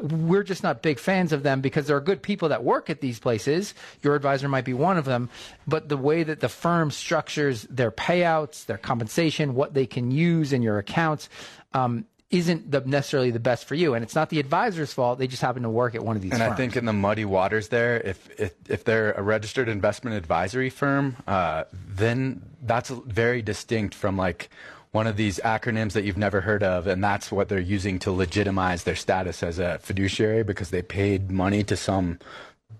[0.00, 3.00] We're just not big fans of them because there are good people that work at
[3.00, 3.74] these places.
[4.02, 5.28] Your advisor might be one of them,
[5.66, 10.52] but the way that the firm structures their payouts, their compensation, what they can use
[10.52, 11.28] in your accounts,
[11.74, 13.94] um, isn't the, necessarily the best for you.
[13.94, 15.18] And it's not the advisor's fault.
[15.18, 16.52] They just happen to work at one of these and firms.
[16.52, 20.70] I think in the muddy waters there, if if, if they're a registered investment advisory
[20.70, 24.48] firm, uh, then that's very distinct from like
[24.92, 28.10] one of these acronyms that you've never heard of, and that's what they're using to
[28.10, 32.18] legitimize their status as a fiduciary because they paid money to some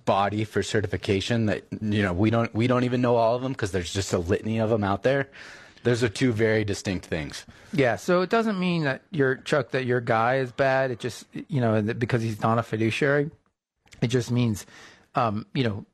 [0.05, 3.53] body for certification that you know we don't we don't even know all of them
[3.53, 5.29] because there's just a litany of them out there.
[5.83, 7.47] Those are two very distinct things.
[7.73, 10.91] Yeah, so it doesn't mean that your Chuck that your guy is bad.
[10.91, 13.31] It just you know because he's not a fiduciary,
[14.03, 14.67] it just means
[15.15, 15.85] um, you know,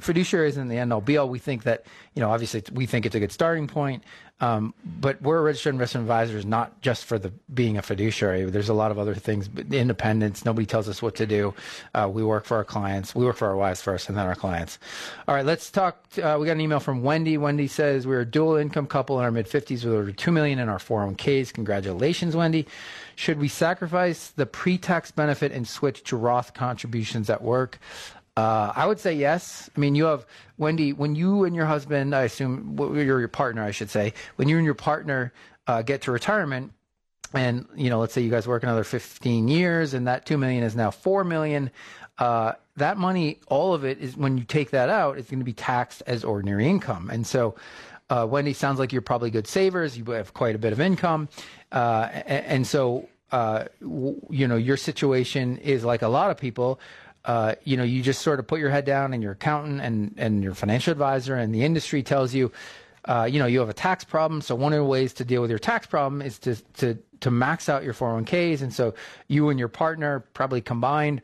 [0.00, 1.28] fiduciary isn't the end all be all.
[1.28, 1.84] We think that,
[2.14, 4.04] you know, obviously we think it's a good starting point,
[4.40, 8.44] um, but we're registered investment advisors not just for the being a fiduciary.
[8.44, 10.46] There's a lot of other things, but independence.
[10.46, 11.54] Nobody tells us what to do.
[11.94, 13.14] Uh, we work for our clients.
[13.14, 14.78] We work for our wives first, and then our clients.
[15.28, 16.02] All right, let's talk.
[16.16, 17.36] Uh, we got an email from Wendy.
[17.36, 20.58] Wendy says we're a dual income couple in our mid 50s with over two million
[20.58, 21.52] in our 401ks.
[21.52, 22.66] Congratulations, Wendy.
[23.16, 27.78] Should we sacrifice the pre-tax benefit and switch to Roth contributions at work?
[28.36, 29.70] Uh, I would say yes.
[29.76, 30.26] I mean, you have
[30.58, 30.92] Wendy.
[30.92, 34.56] When you and your husband, I assume you're your partner, I should say, when you
[34.56, 35.32] and your partner
[35.66, 36.72] uh, get to retirement,
[37.32, 40.64] and you know, let's say you guys work another 15 years, and that two million
[40.64, 41.70] is now four million.
[42.18, 45.44] Uh, that money, all of it, is when you take that out, it's going to
[45.44, 47.54] be taxed as ordinary income, and so.
[48.10, 49.96] Uh, Wendy, sounds like you're probably good savers.
[49.96, 51.26] You have quite a bit of income,
[51.72, 56.78] uh, and, and, so uh, you know your situation is like a lot of people
[57.24, 60.14] uh, you know, you just sort of put your head down and your accountant and,
[60.18, 62.52] and your financial advisor and the industry tells you,
[63.06, 64.40] uh, you know, you have a tax problem.
[64.40, 67.30] So one of the ways to deal with your tax problem is to, to, to
[67.30, 68.62] max out your 401ks.
[68.62, 68.94] And so
[69.28, 71.22] you and your partner probably combined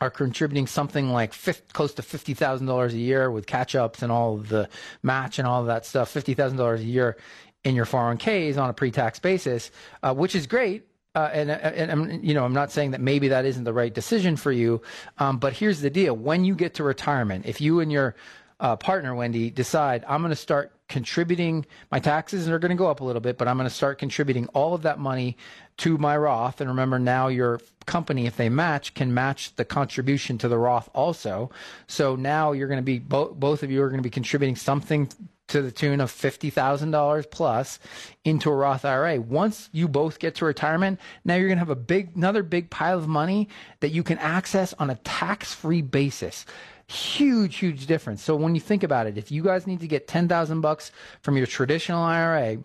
[0.00, 4.36] are contributing something like 50, close to $50,000 a year with catch ups and all
[4.38, 4.68] the
[5.02, 7.16] match and all that stuff, $50,000 a year
[7.62, 9.70] in your 401ks on a pre tax basis,
[10.02, 10.84] uh, which is great
[11.14, 13.92] uh, and, uh, and you know, I'm not saying that maybe that isn't the right
[13.92, 14.82] decision for you,
[15.18, 18.14] um, but here's the deal: when you get to retirement, if you and your
[18.60, 22.88] uh, partner Wendy decide I'm going to start contributing, my taxes are going to go
[22.88, 25.36] up a little bit, but I'm going to start contributing all of that money
[25.78, 26.60] to my Roth.
[26.60, 30.88] And remember, now your company, if they match, can match the contribution to the Roth
[30.94, 31.50] also.
[31.86, 34.56] So now you're going to be bo- both of you are going to be contributing
[34.56, 35.08] something
[35.48, 37.78] to the tune of $50,000 plus
[38.24, 39.20] into a Roth IRA.
[39.20, 42.70] Once you both get to retirement, now you're going to have a big, another big
[42.70, 43.48] pile of money
[43.80, 46.46] that you can access on a tax free basis.
[46.86, 48.22] Huge, huge difference.
[48.22, 50.92] So when you think about it, if you guys need to get 10,000 bucks
[51.22, 52.58] from your traditional IRA,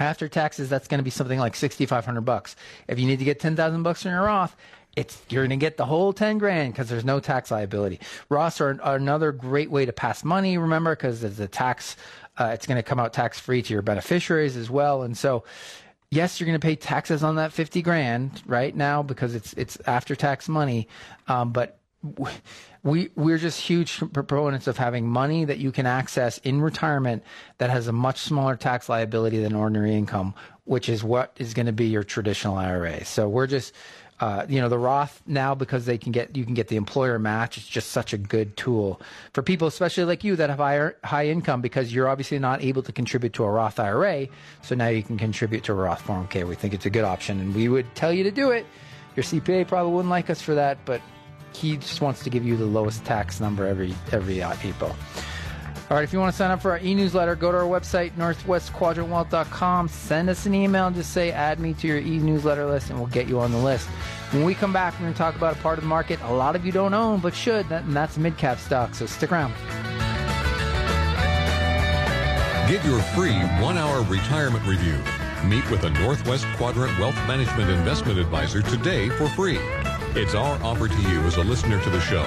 [0.00, 2.56] after taxes, that's going to be something like 6,500 bucks.
[2.88, 4.56] If you need to get 10,000 bucks from your Roth,
[4.96, 8.00] it's you're going to get the whole 10 grand because there's no tax liability.
[8.30, 11.96] Roths are, are another great way to pass money, remember, because there's a tax,
[12.38, 15.02] uh, it's going to come out tax free to your beneficiaries as well.
[15.02, 15.44] And so,
[16.10, 19.78] yes, you're going to pay taxes on that 50 grand right now because it's, it's
[19.86, 20.88] after tax money.
[21.26, 21.78] Um, but
[22.82, 27.24] we, we're just huge proponents of having money that you can access in retirement
[27.58, 30.34] that has a much smaller tax liability than ordinary income,
[30.64, 33.04] which is what is going to be your traditional IRA.
[33.06, 33.74] So we're just,
[34.20, 37.18] uh, you know, the Roth now because they can get you can get the employer
[37.18, 37.58] match.
[37.58, 39.00] It's just such a good tool
[39.32, 42.82] for people, especially like you that have higher high income because you're obviously not able
[42.82, 44.28] to contribute to a Roth IRA.
[44.62, 46.46] So now you can contribute to a Roth 401k.
[46.46, 48.66] We think it's a good option, and we would tell you to do it.
[49.16, 51.00] Your CPA probably wouldn't like us for that, but
[51.52, 54.94] he just wants to give you the lowest tax number every every uh, April.
[55.90, 58.12] All right, if you want to sign up for our e-newsletter, go to our website,
[58.12, 59.88] northwestquadrantwealth.com.
[59.88, 63.08] Send us an email and just say, add me to your e-newsletter list, and we'll
[63.08, 63.86] get you on the list.
[64.30, 66.32] When we come back, we're going to talk about a part of the market a
[66.32, 69.52] lot of you don't own, but should, and that's mid-cap stock, so stick around.
[72.66, 74.98] Get your free one-hour retirement review.
[75.44, 79.58] Meet with a Northwest Quadrant Wealth Management Investment Advisor today for free.
[80.16, 82.26] It's our offer to you as a listener to the show.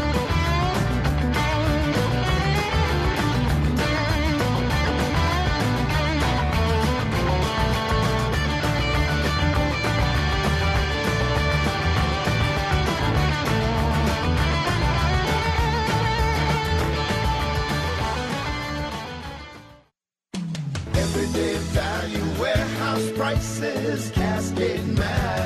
[23.31, 25.40] prices, cascade mad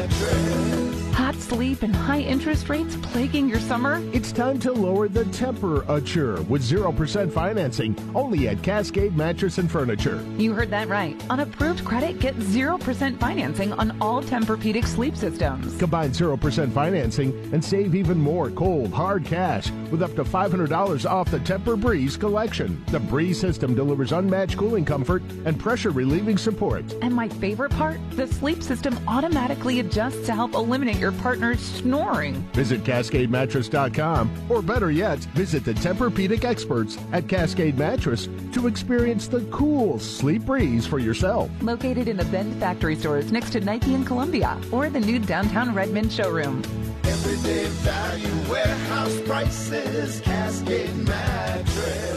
[1.46, 4.02] sleep, and high interest rates plaguing your summer?
[4.14, 10.24] It's time to lower the temperature with 0% financing only at Cascade Mattress and Furniture.
[10.38, 11.16] You heard that right.
[11.30, 15.78] On approved credit, get 0% financing on all Tempur-Pedic sleep systems.
[15.78, 21.30] Combine 0% financing and save even more cold, hard cash with up to $500 off
[21.30, 22.84] the Tempur Breeze collection.
[22.88, 26.84] The Breeze system delivers unmatched cooling comfort and pressure relieving support.
[27.02, 32.36] And my favorite part, the sleep system automatically adjusts to help eliminate your partner's snoring.
[32.54, 39.42] Visit CascadeMattress.com or better yet, visit the Tempur-Pedic experts at Cascade Mattress to experience the
[39.52, 41.50] cool sleep breeze for yourself.
[41.62, 45.76] Located in the Bend factory stores next to Nike in Columbia or the new downtown
[45.76, 46.64] Redmond showroom.
[47.04, 52.16] Everyday value warehouse prices, Cascade Mattress.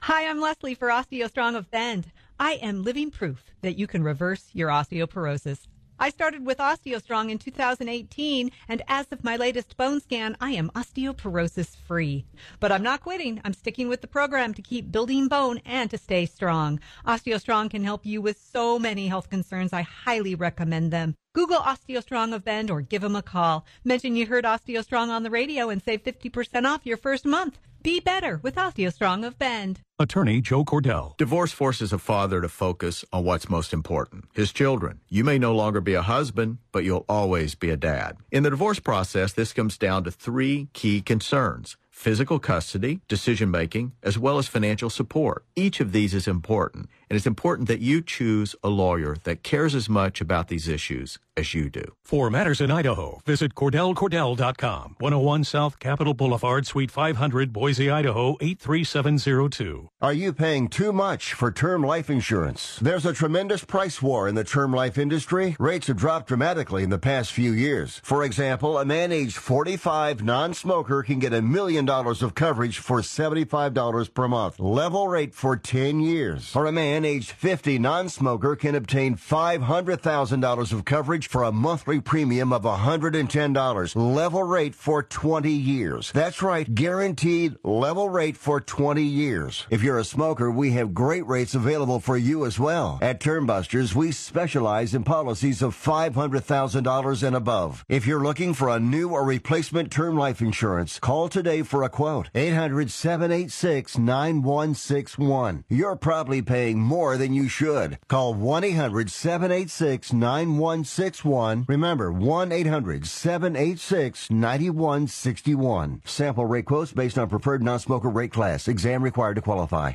[0.00, 2.10] Hi, I'm Leslie for OsteoStrong of Bend.
[2.38, 5.66] I am living proof that you can reverse your osteoporosis.
[5.98, 10.70] I started with OsteoStrong in 2018, and as of my latest bone scan, I am
[10.74, 12.26] osteoporosis free.
[12.58, 13.40] But I'm not quitting.
[13.44, 16.80] I'm sticking with the program to keep building bone and to stay strong.
[17.06, 19.72] OsteoStrong can help you with so many health concerns.
[19.72, 21.14] I highly recommend them.
[21.34, 23.66] Google OsteoStrong of Bend or give them a call.
[23.84, 27.58] Mention you heard OsteoStrong on the radio and save 50% off your first month.
[27.82, 29.80] Be better with OsteoStrong of Bend.
[29.98, 31.16] Attorney Joe Cordell.
[31.16, 35.00] Divorce forces a father to focus on what's most important his children.
[35.08, 38.16] You may no longer be a husband, but you'll always be a dad.
[38.30, 43.92] In the divorce process, this comes down to three key concerns physical custody, decision making,
[44.02, 45.44] as well as financial support.
[45.54, 49.76] Each of these is important, and it's important that you choose a lawyer that cares
[49.76, 51.82] as much about these issues as you do.
[52.02, 54.96] For matters in Idaho, visit CordellCordell.com.
[54.98, 59.88] 101 South Capitol Boulevard, Suite 500, Boise, Idaho 83702.
[60.00, 62.78] Are you paying too much for term life insurance?
[62.80, 65.56] There's a tremendous price war in the term life industry.
[65.58, 68.00] Rates have dropped dramatically in the past few years.
[68.04, 73.00] For example, a man aged 45 non-smoker can get a million dollars of coverage for
[73.00, 74.60] $75 per month.
[74.60, 76.54] Level rate for 10 years.
[76.54, 82.52] Or a man aged 50 non-smoker can obtain $500,000 of coverage for a monthly premium
[82.52, 84.14] of $110.
[84.14, 86.12] Level rate for 20 years.
[86.12, 89.66] That's right, guaranteed level rate for 20 years.
[89.70, 92.98] If you're a smoker, we have great rates available for you as well.
[93.02, 97.84] At Termbusters, we specialize in policies of $500,000 and above.
[97.88, 101.88] If you're looking for a new or replacement term life insurance, call today for a
[101.88, 102.30] quote.
[102.34, 105.64] 800 786 9161.
[105.68, 107.98] You're probably paying more than you should.
[108.08, 111.13] Call 1 800 786 9161.
[111.22, 116.00] One, remember, 1 800 786 9161.
[116.06, 118.68] Sample rate quotes based on preferred non smoker rate class.
[118.68, 119.92] Exam required to qualify.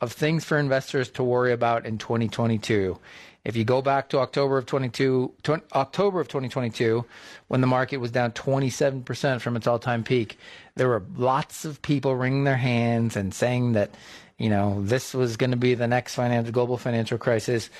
[0.00, 2.98] of things for investors to worry about in 2022.
[3.44, 7.04] If you go back to October of 22, 20, October of 2022,
[7.46, 10.36] when the market was down 27% from its all-time peak,
[10.74, 13.94] there were lots of people wringing their hands and saying that,
[14.36, 16.16] you know, this was going to be the next
[16.50, 17.70] global financial crisis.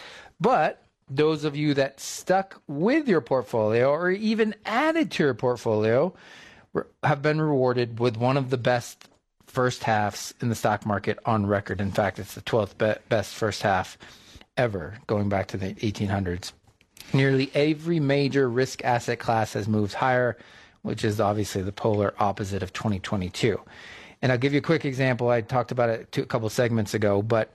[0.41, 6.13] But those of you that stuck with your portfolio or even added to your portfolio
[7.03, 9.09] have been rewarded with one of the best
[9.47, 11.81] first halves in the stock market on record.
[11.81, 13.97] In fact, it's the 12th be- best first half
[14.57, 16.53] ever, going back to the 1800s.
[17.13, 20.37] Nearly every major risk asset class has moved higher,
[20.83, 23.61] which is obviously the polar opposite of 2022.
[24.23, 25.29] And I'll give you a quick example.
[25.29, 27.53] I talked about it two, a couple segments ago, but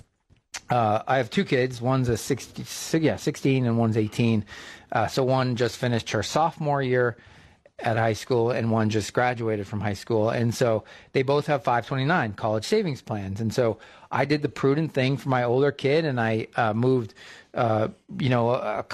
[0.70, 1.82] uh, I have two kids.
[1.82, 4.46] One's a 60, yeah, 16 and one's 18.
[4.92, 7.18] Uh, so one just finished her sophomore year
[7.80, 10.30] at high school and one just graduated from high school.
[10.30, 10.84] And so
[11.14, 13.42] they both have 529 college savings plans.
[13.42, 13.80] And so
[14.12, 17.14] I did the prudent thing for my older kid and I uh, moved,
[17.54, 17.90] uh,
[18.20, 18.86] you know, a,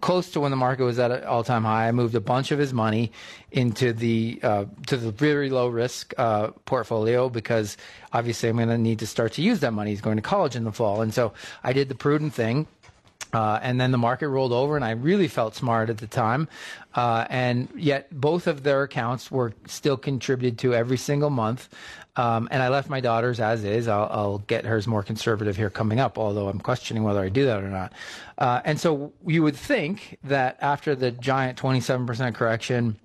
[0.00, 1.88] close to when the market was at an all-time high.
[1.88, 3.12] I moved a bunch of his money
[3.50, 7.76] into the uh, to the very low risk uh, portfolio because
[8.12, 9.90] obviously I'm going to need to start to use that money.
[9.90, 11.32] He's going to college in the fall, and so
[11.62, 12.66] I did the prudent thing.
[13.32, 16.48] Uh, and then the market rolled over, and I really felt smart at the time.
[16.94, 21.70] Uh, and yet, both of their accounts were still contributed to every single month.
[22.14, 23.88] Um, and I left my daughter's as is.
[23.88, 27.46] I'll, I'll, get hers more conservative here coming up, although I'm questioning whether I do
[27.46, 27.94] that or not.
[28.36, 32.98] Uh, and so you would think that after the giant 27% correction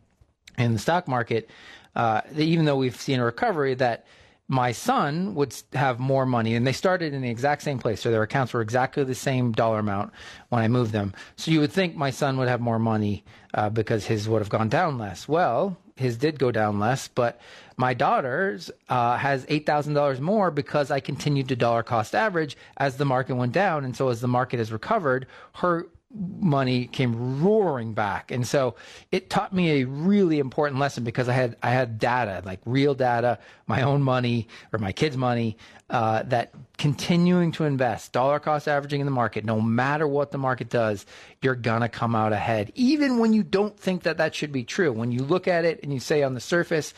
[0.58, 1.50] in the stock market,
[1.96, 4.06] uh, even though we've seen a recovery, that
[4.50, 8.12] my son would have more money and they started in the exact same place so
[8.12, 10.12] their accounts were exactly the same dollar amount
[10.50, 13.70] when i moved them so you would think my son would have more money uh,
[13.70, 17.40] because his would have gone down less well his did go down less but
[17.78, 23.06] my daughter's uh, has $8,000 more because I continued to dollar cost average as the
[23.06, 23.86] market went down.
[23.86, 28.76] And so as the market has recovered, her money came roaring back and so
[29.12, 32.96] it taught me a really important lesson because i had i had data like real
[32.96, 33.38] data
[33.68, 35.58] my own money or my kids money
[35.90, 40.38] uh, that continuing to invest dollar cost averaging in the market no matter what the
[40.38, 41.06] market does
[41.42, 44.94] you're gonna come out ahead even when you don't think that that should be true
[44.94, 46.94] when you look at it and you say on the surface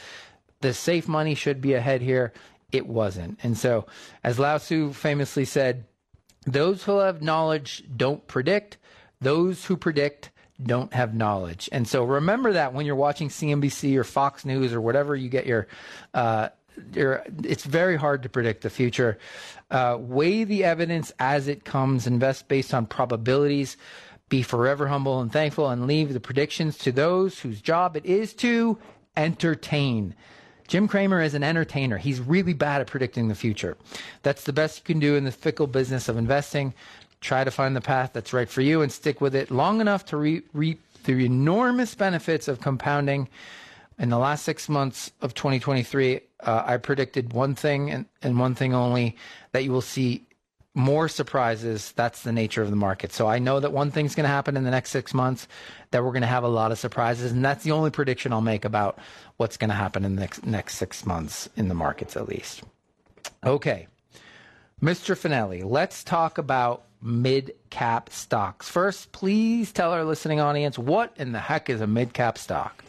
[0.62, 2.34] the safe money should be ahead here.
[2.72, 3.40] It wasn't.
[3.44, 3.86] And so,
[4.24, 5.86] as Lao Tzu famously said,
[6.46, 8.78] those who have knowledge don't predict,
[9.22, 11.70] those who predict don't have knowledge.
[11.72, 15.46] And so, remember that when you're watching CNBC or Fox News or whatever you get
[15.46, 15.68] your.
[16.14, 16.50] Uh,
[16.94, 19.18] your, it's very hard to predict the future.
[19.70, 23.76] Uh, weigh the evidence as it comes, invest based on probabilities,
[24.30, 28.34] be forever humble and thankful, and leave the predictions to those whose job it is
[28.36, 28.78] to
[29.18, 30.16] entertain.
[30.68, 31.98] Jim Cramer is an entertainer.
[31.98, 33.76] He's really bad at predicting the future.
[34.22, 36.74] That's the best you can do in the fickle business of investing.
[37.22, 40.06] Try to find the path that's right for you and stick with it long enough
[40.06, 43.28] to re- reap the enormous benefits of compounding.
[43.98, 48.56] In the last six months of 2023, uh, I predicted one thing and, and one
[48.56, 49.18] thing only
[49.52, 50.26] that you will see
[50.74, 51.92] more surprises.
[51.94, 53.12] That's the nature of the market.
[53.12, 55.48] So I know that one thing's going to happen in the next six months,
[55.92, 57.32] that we're going to have a lot of surprises.
[57.32, 59.00] And that's the only prediction I'll make about
[59.38, 62.64] what's going to happen in the next, next six months in the markets, at least.
[63.44, 63.88] Okay.
[64.82, 65.18] Mr.
[65.18, 68.70] Finelli, let's talk about mid cap stocks.
[68.70, 72.84] First, please tell our listening audience what in the heck is a mid cap stock?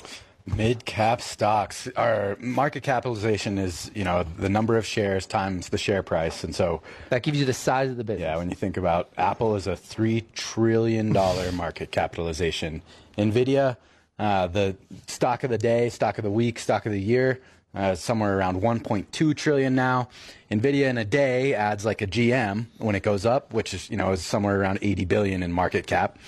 [0.46, 5.78] Mid cap stocks, our market capitalization is, you know, the number of shares times the
[5.78, 6.42] share price.
[6.42, 8.22] And so that gives you the size of the business.
[8.22, 12.82] Yeah, when you think about Apple is a $3 trillion market capitalization.
[13.16, 13.76] NVIDIA,
[14.18, 17.40] uh, the stock of the day, stock of the week, stock of the year,
[17.74, 20.08] uh, somewhere around 1.2 trillion now.
[20.50, 23.96] Nvidia in a day adds like a GM when it goes up, which is you
[23.96, 26.18] know is somewhere around 80 billion in market cap.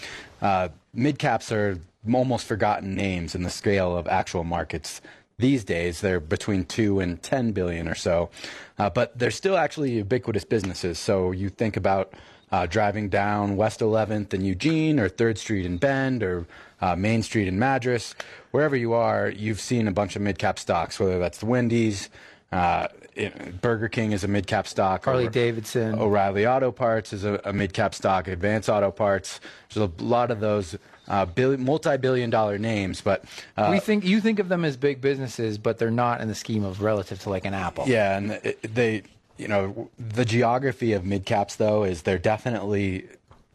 [0.40, 1.78] Uh, mid caps are
[2.12, 5.00] almost forgotten names in the scale of actual markets
[5.38, 6.00] these days.
[6.00, 8.30] They're between two and 10 billion or so,
[8.78, 10.98] uh, but they're still actually ubiquitous businesses.
[10.98, 12.12] So you think about
[12.52, 16.46] uh, driving down West 11th in Eugene or 3rd Street in Bend or
[16.82, 18.14] uh, Main Street in Madras,
[18.50, 22.10] wherever you are, you've seen a bunch of mid cap stocks, whether that's the Wendy's.
[22.50, 25.04] Uh, it, Burger King is a mid cap stock.
[25.04, 25.98] Harley Davidson.
[25.98, 28.28] O'Reilly Auto Parts is a, a mid cap stock.
[28.28, 29.40] Advance Auto Parts.
[29.72, 30.76] There's a lot of those
[31.08, 33.24] uh, billion, multi-billion dollar names, but
[33.56, 36.34] uh, we think you think of them as big businesses, but they're not in the
[36.34, 37.84] scheme of relative to like an Apple.
[37.86, 39.02] Yeah, and they,
[39.42, 43.08] you know, the geography of mid caps though is they're definitely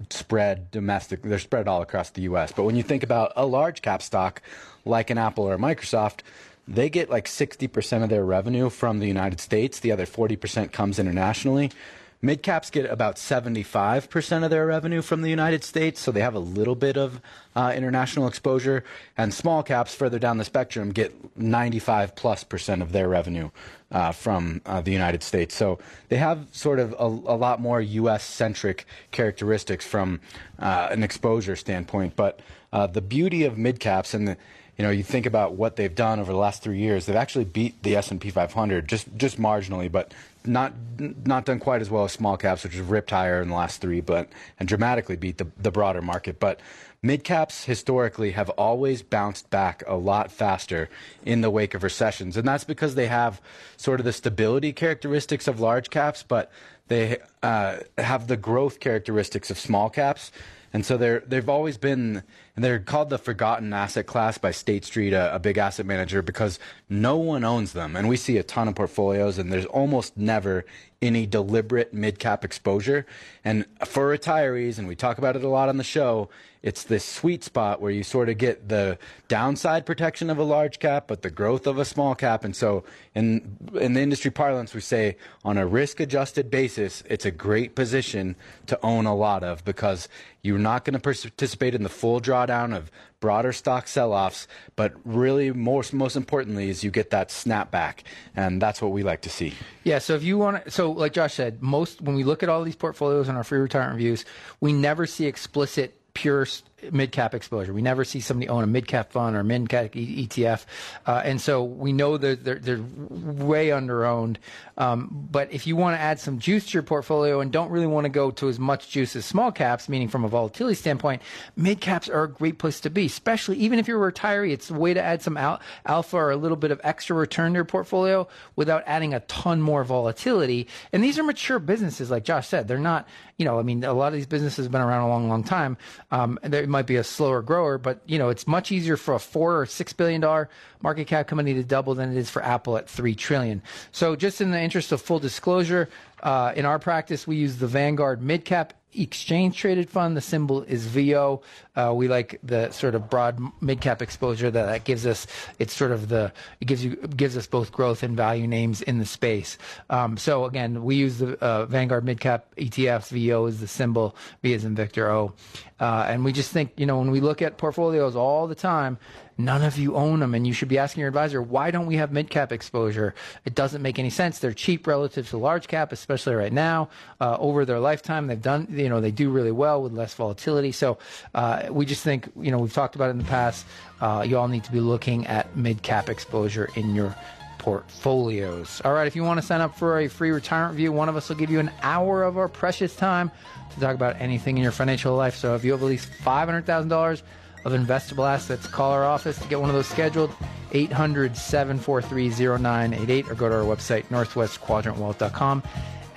[0.09, 1.21] spread domestic.
[1.23, 2.51] They're spread all across the U.S.
[2.51, 4.41] But when you think about a large cap stock
[4.85, 6.19] like an Apple or a Microsoft,
[6.67, 9.79] they get like 60% of their revenue from the United States.
[9.79, 11.71] The other 40% comes internationally.
[12.19, 16.33] Mid caps get about 75% of their revenue from the United States, so they have
[16.33, 17.21] a little bit of
[17.55, 18.83] uh, international exposure.
[19.15, 23.51] And small caps further down the spectrum get 95 plus percent of their revenue
[23.91, 25.53] uh, from uh, the United States.
[25.53, 25.77] So
[26.09, 28.23] they have sort of a, a lot more U.S.
[28.23, 30.19] centric characteristics from
[30.57, 32.15] uh, an exposure standpoint.
[32.15, 32.39] But
[32.73, 34.37] uh, the beauty of mid caps and the
[34.77, 37.07] you know, you think about what they've done over the last three years.
[37.07, 40.13] They've actually beat the S and P 500 just just marginally, but
[40.47, 43.55] not not done quite as well as small caps, which have ripped higher in the
[43.55, 44.29] last three, but
[44.59, 46.39] and dramatically beat the the broader market.
[46.39, 46.59] But
[47.01, 50.89] mid caps historically have always bounced back a lot faster
[51.25, 53.41] in the wake of recessions, and that's because they have
[53.75, 56.51] sort of the stability characteristics of large caps, but
[56.87, 60.31] they uh, have the growth characteristics of small caps.
[60.73, 62.23] And so they're, they've always been
[62.57, 66.23] And they're called the forgotten asset class by State Street, a, a big asset manager,
[66.23, 66.59] because
[66.89, 67.95] no one owns them.
[67.95, 70.65] And we see a ton of portfolios, and there's almost never
[70.99, 73.05] any deliberate mid cap exposure.
[73.45, 76.29] And for retirees, and we talk about it a lot on the show,
[76.67, 78.97] it's this sweet spot where you sort of get the
[79.29, 82.43] downside protection of a large cap, but the growth of a small cap.
[82.43, 82.83] And so,
[83.15, 85.15] in in the industry parlance, we say
[85.45, 90.09] on a risk adjusted basis, it's a great position to own a lot of because
[90.41, 92.91] you're not going to participate in the full drawdown of
[93.21, 94.45] broader stock sell-offs,
[94.75, 97.99] but really most most importantly is you get that snapback,
[98.35, 99.53] and that's what we like to see.
[99.85, 99.99] Yeah.
[99.99, 102.61] So if you want to, so like Josh said, most when we look at all
[102.65, 104.25] these portfolios in our free retirement reviews,
[104.59, 106.47] we never see explicit pure
[106.91, 107.73] mid cap exposure.
[107.73, 110.65] We never see somebody own a mid cap fund or mid cap ETF,
[111.05, 114.39] uh, and so we know that they're, they're way under owned.
[114.77, 117.87] Um, but if you want to add some juice to your portfolio and don't really
[117.87, 121.21] want to go to as much juice as small caps, meaning from a volatility standpoint,
[121.55, 123.07] mid caps are a great place to be.
[123.07, 126.31] Especially even if you're a retiree, it's a way to add some al- alpha or
[126.31, 130.67] a little bit of extra return to your portfolio without adding a ton more volatility.
[130.93, 132.67] And these are mature businesses, like Josh said.
[132.67, 133.07] They're not,
[133.37, 135.43] you know, I mean, a lot of these businesses have been around a long, long
[135.43, 135.77] time.
[136.11, 139.13] Um, and it might be a slower grower, but you know, it's much easier for
[139.13, 140.49] a four or six billion dollar
[140.81, 143.61] market cap company to double than it is for Apple at three trillion.
[143.93, 145.87] So, just in the interest of full disclosure,
[146.21, 150.17] uh, in our practice, we use the Vanguard Mid Cap exchange traded fund.
[150.17, 151.41] The symbol is VO.
[151.75, 155.27] Uh, we like the sort of broad mid cap exposure that that gives us.
[155.59, 158.99] It's sort of the it gives you gives us both growth and value names in
[158.99, 159.57] the space.
[159.89, 163.09] Um, so again, we use the uh, Vanguard mid cap ETFs.
[163.09, 164.15] VO is the symbol.
[164.41, 165.33] V is in Victor O.
[165.79, 168.97] Uh, and we just think you know when we look at portfolios all the time
[169.37, 171.95] None of you own them, and you should be asking your advisor, why don't we
[171.97, 173.13] have mid cap exposure?
[173.45, 174.39] It doesn't make any sense.
[174.39, 176.89] They're cheap relative to large cap, especially right now.
[177.21, 180.71] Uh, over their lifetime, they've done, you know, they do really well with less volatility.
[180.71, 180.97] So
[181.35, 183.65] uh, we just think, you know, we've talked about it in the past.
[184.01, 187.15] Uh, you all need to be looking at mid cap exposure in your
[187.59, 188.81] portfolios.
[188.85, 191.15] All right, if you want to sign up for a free retirement review, one of
[191.15, 193.29] us will give you an hour of our precious time
[193.73, 195.35] to talk about anything in your financial life.
[195.35, 197.21] So if you have at least $500,000
[197.65, 200.31] of investable assets, call our office to get one of those scheduled.
[200.73, 205.63] 800 743 0988 or go to our website, northwestquadrantwealth.com,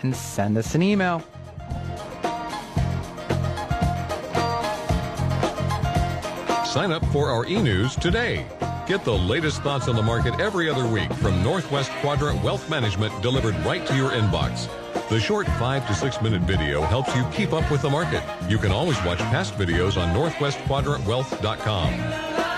[0.02, 1.22] and send us an email.
[6.66, 8.46] Sign up for our e-news today.
[8.86, 13.22] Get the latest thoughts on the market every other week from Northwest Quadrant Wealth Management
[13.22, 14.68] delivered right to your inbox.
[15.10, 18.22] The short five to six minute video helps you keep up with the market.
[18.48, 22.49] You can always watch past videos on northwestquadrantwealth.com.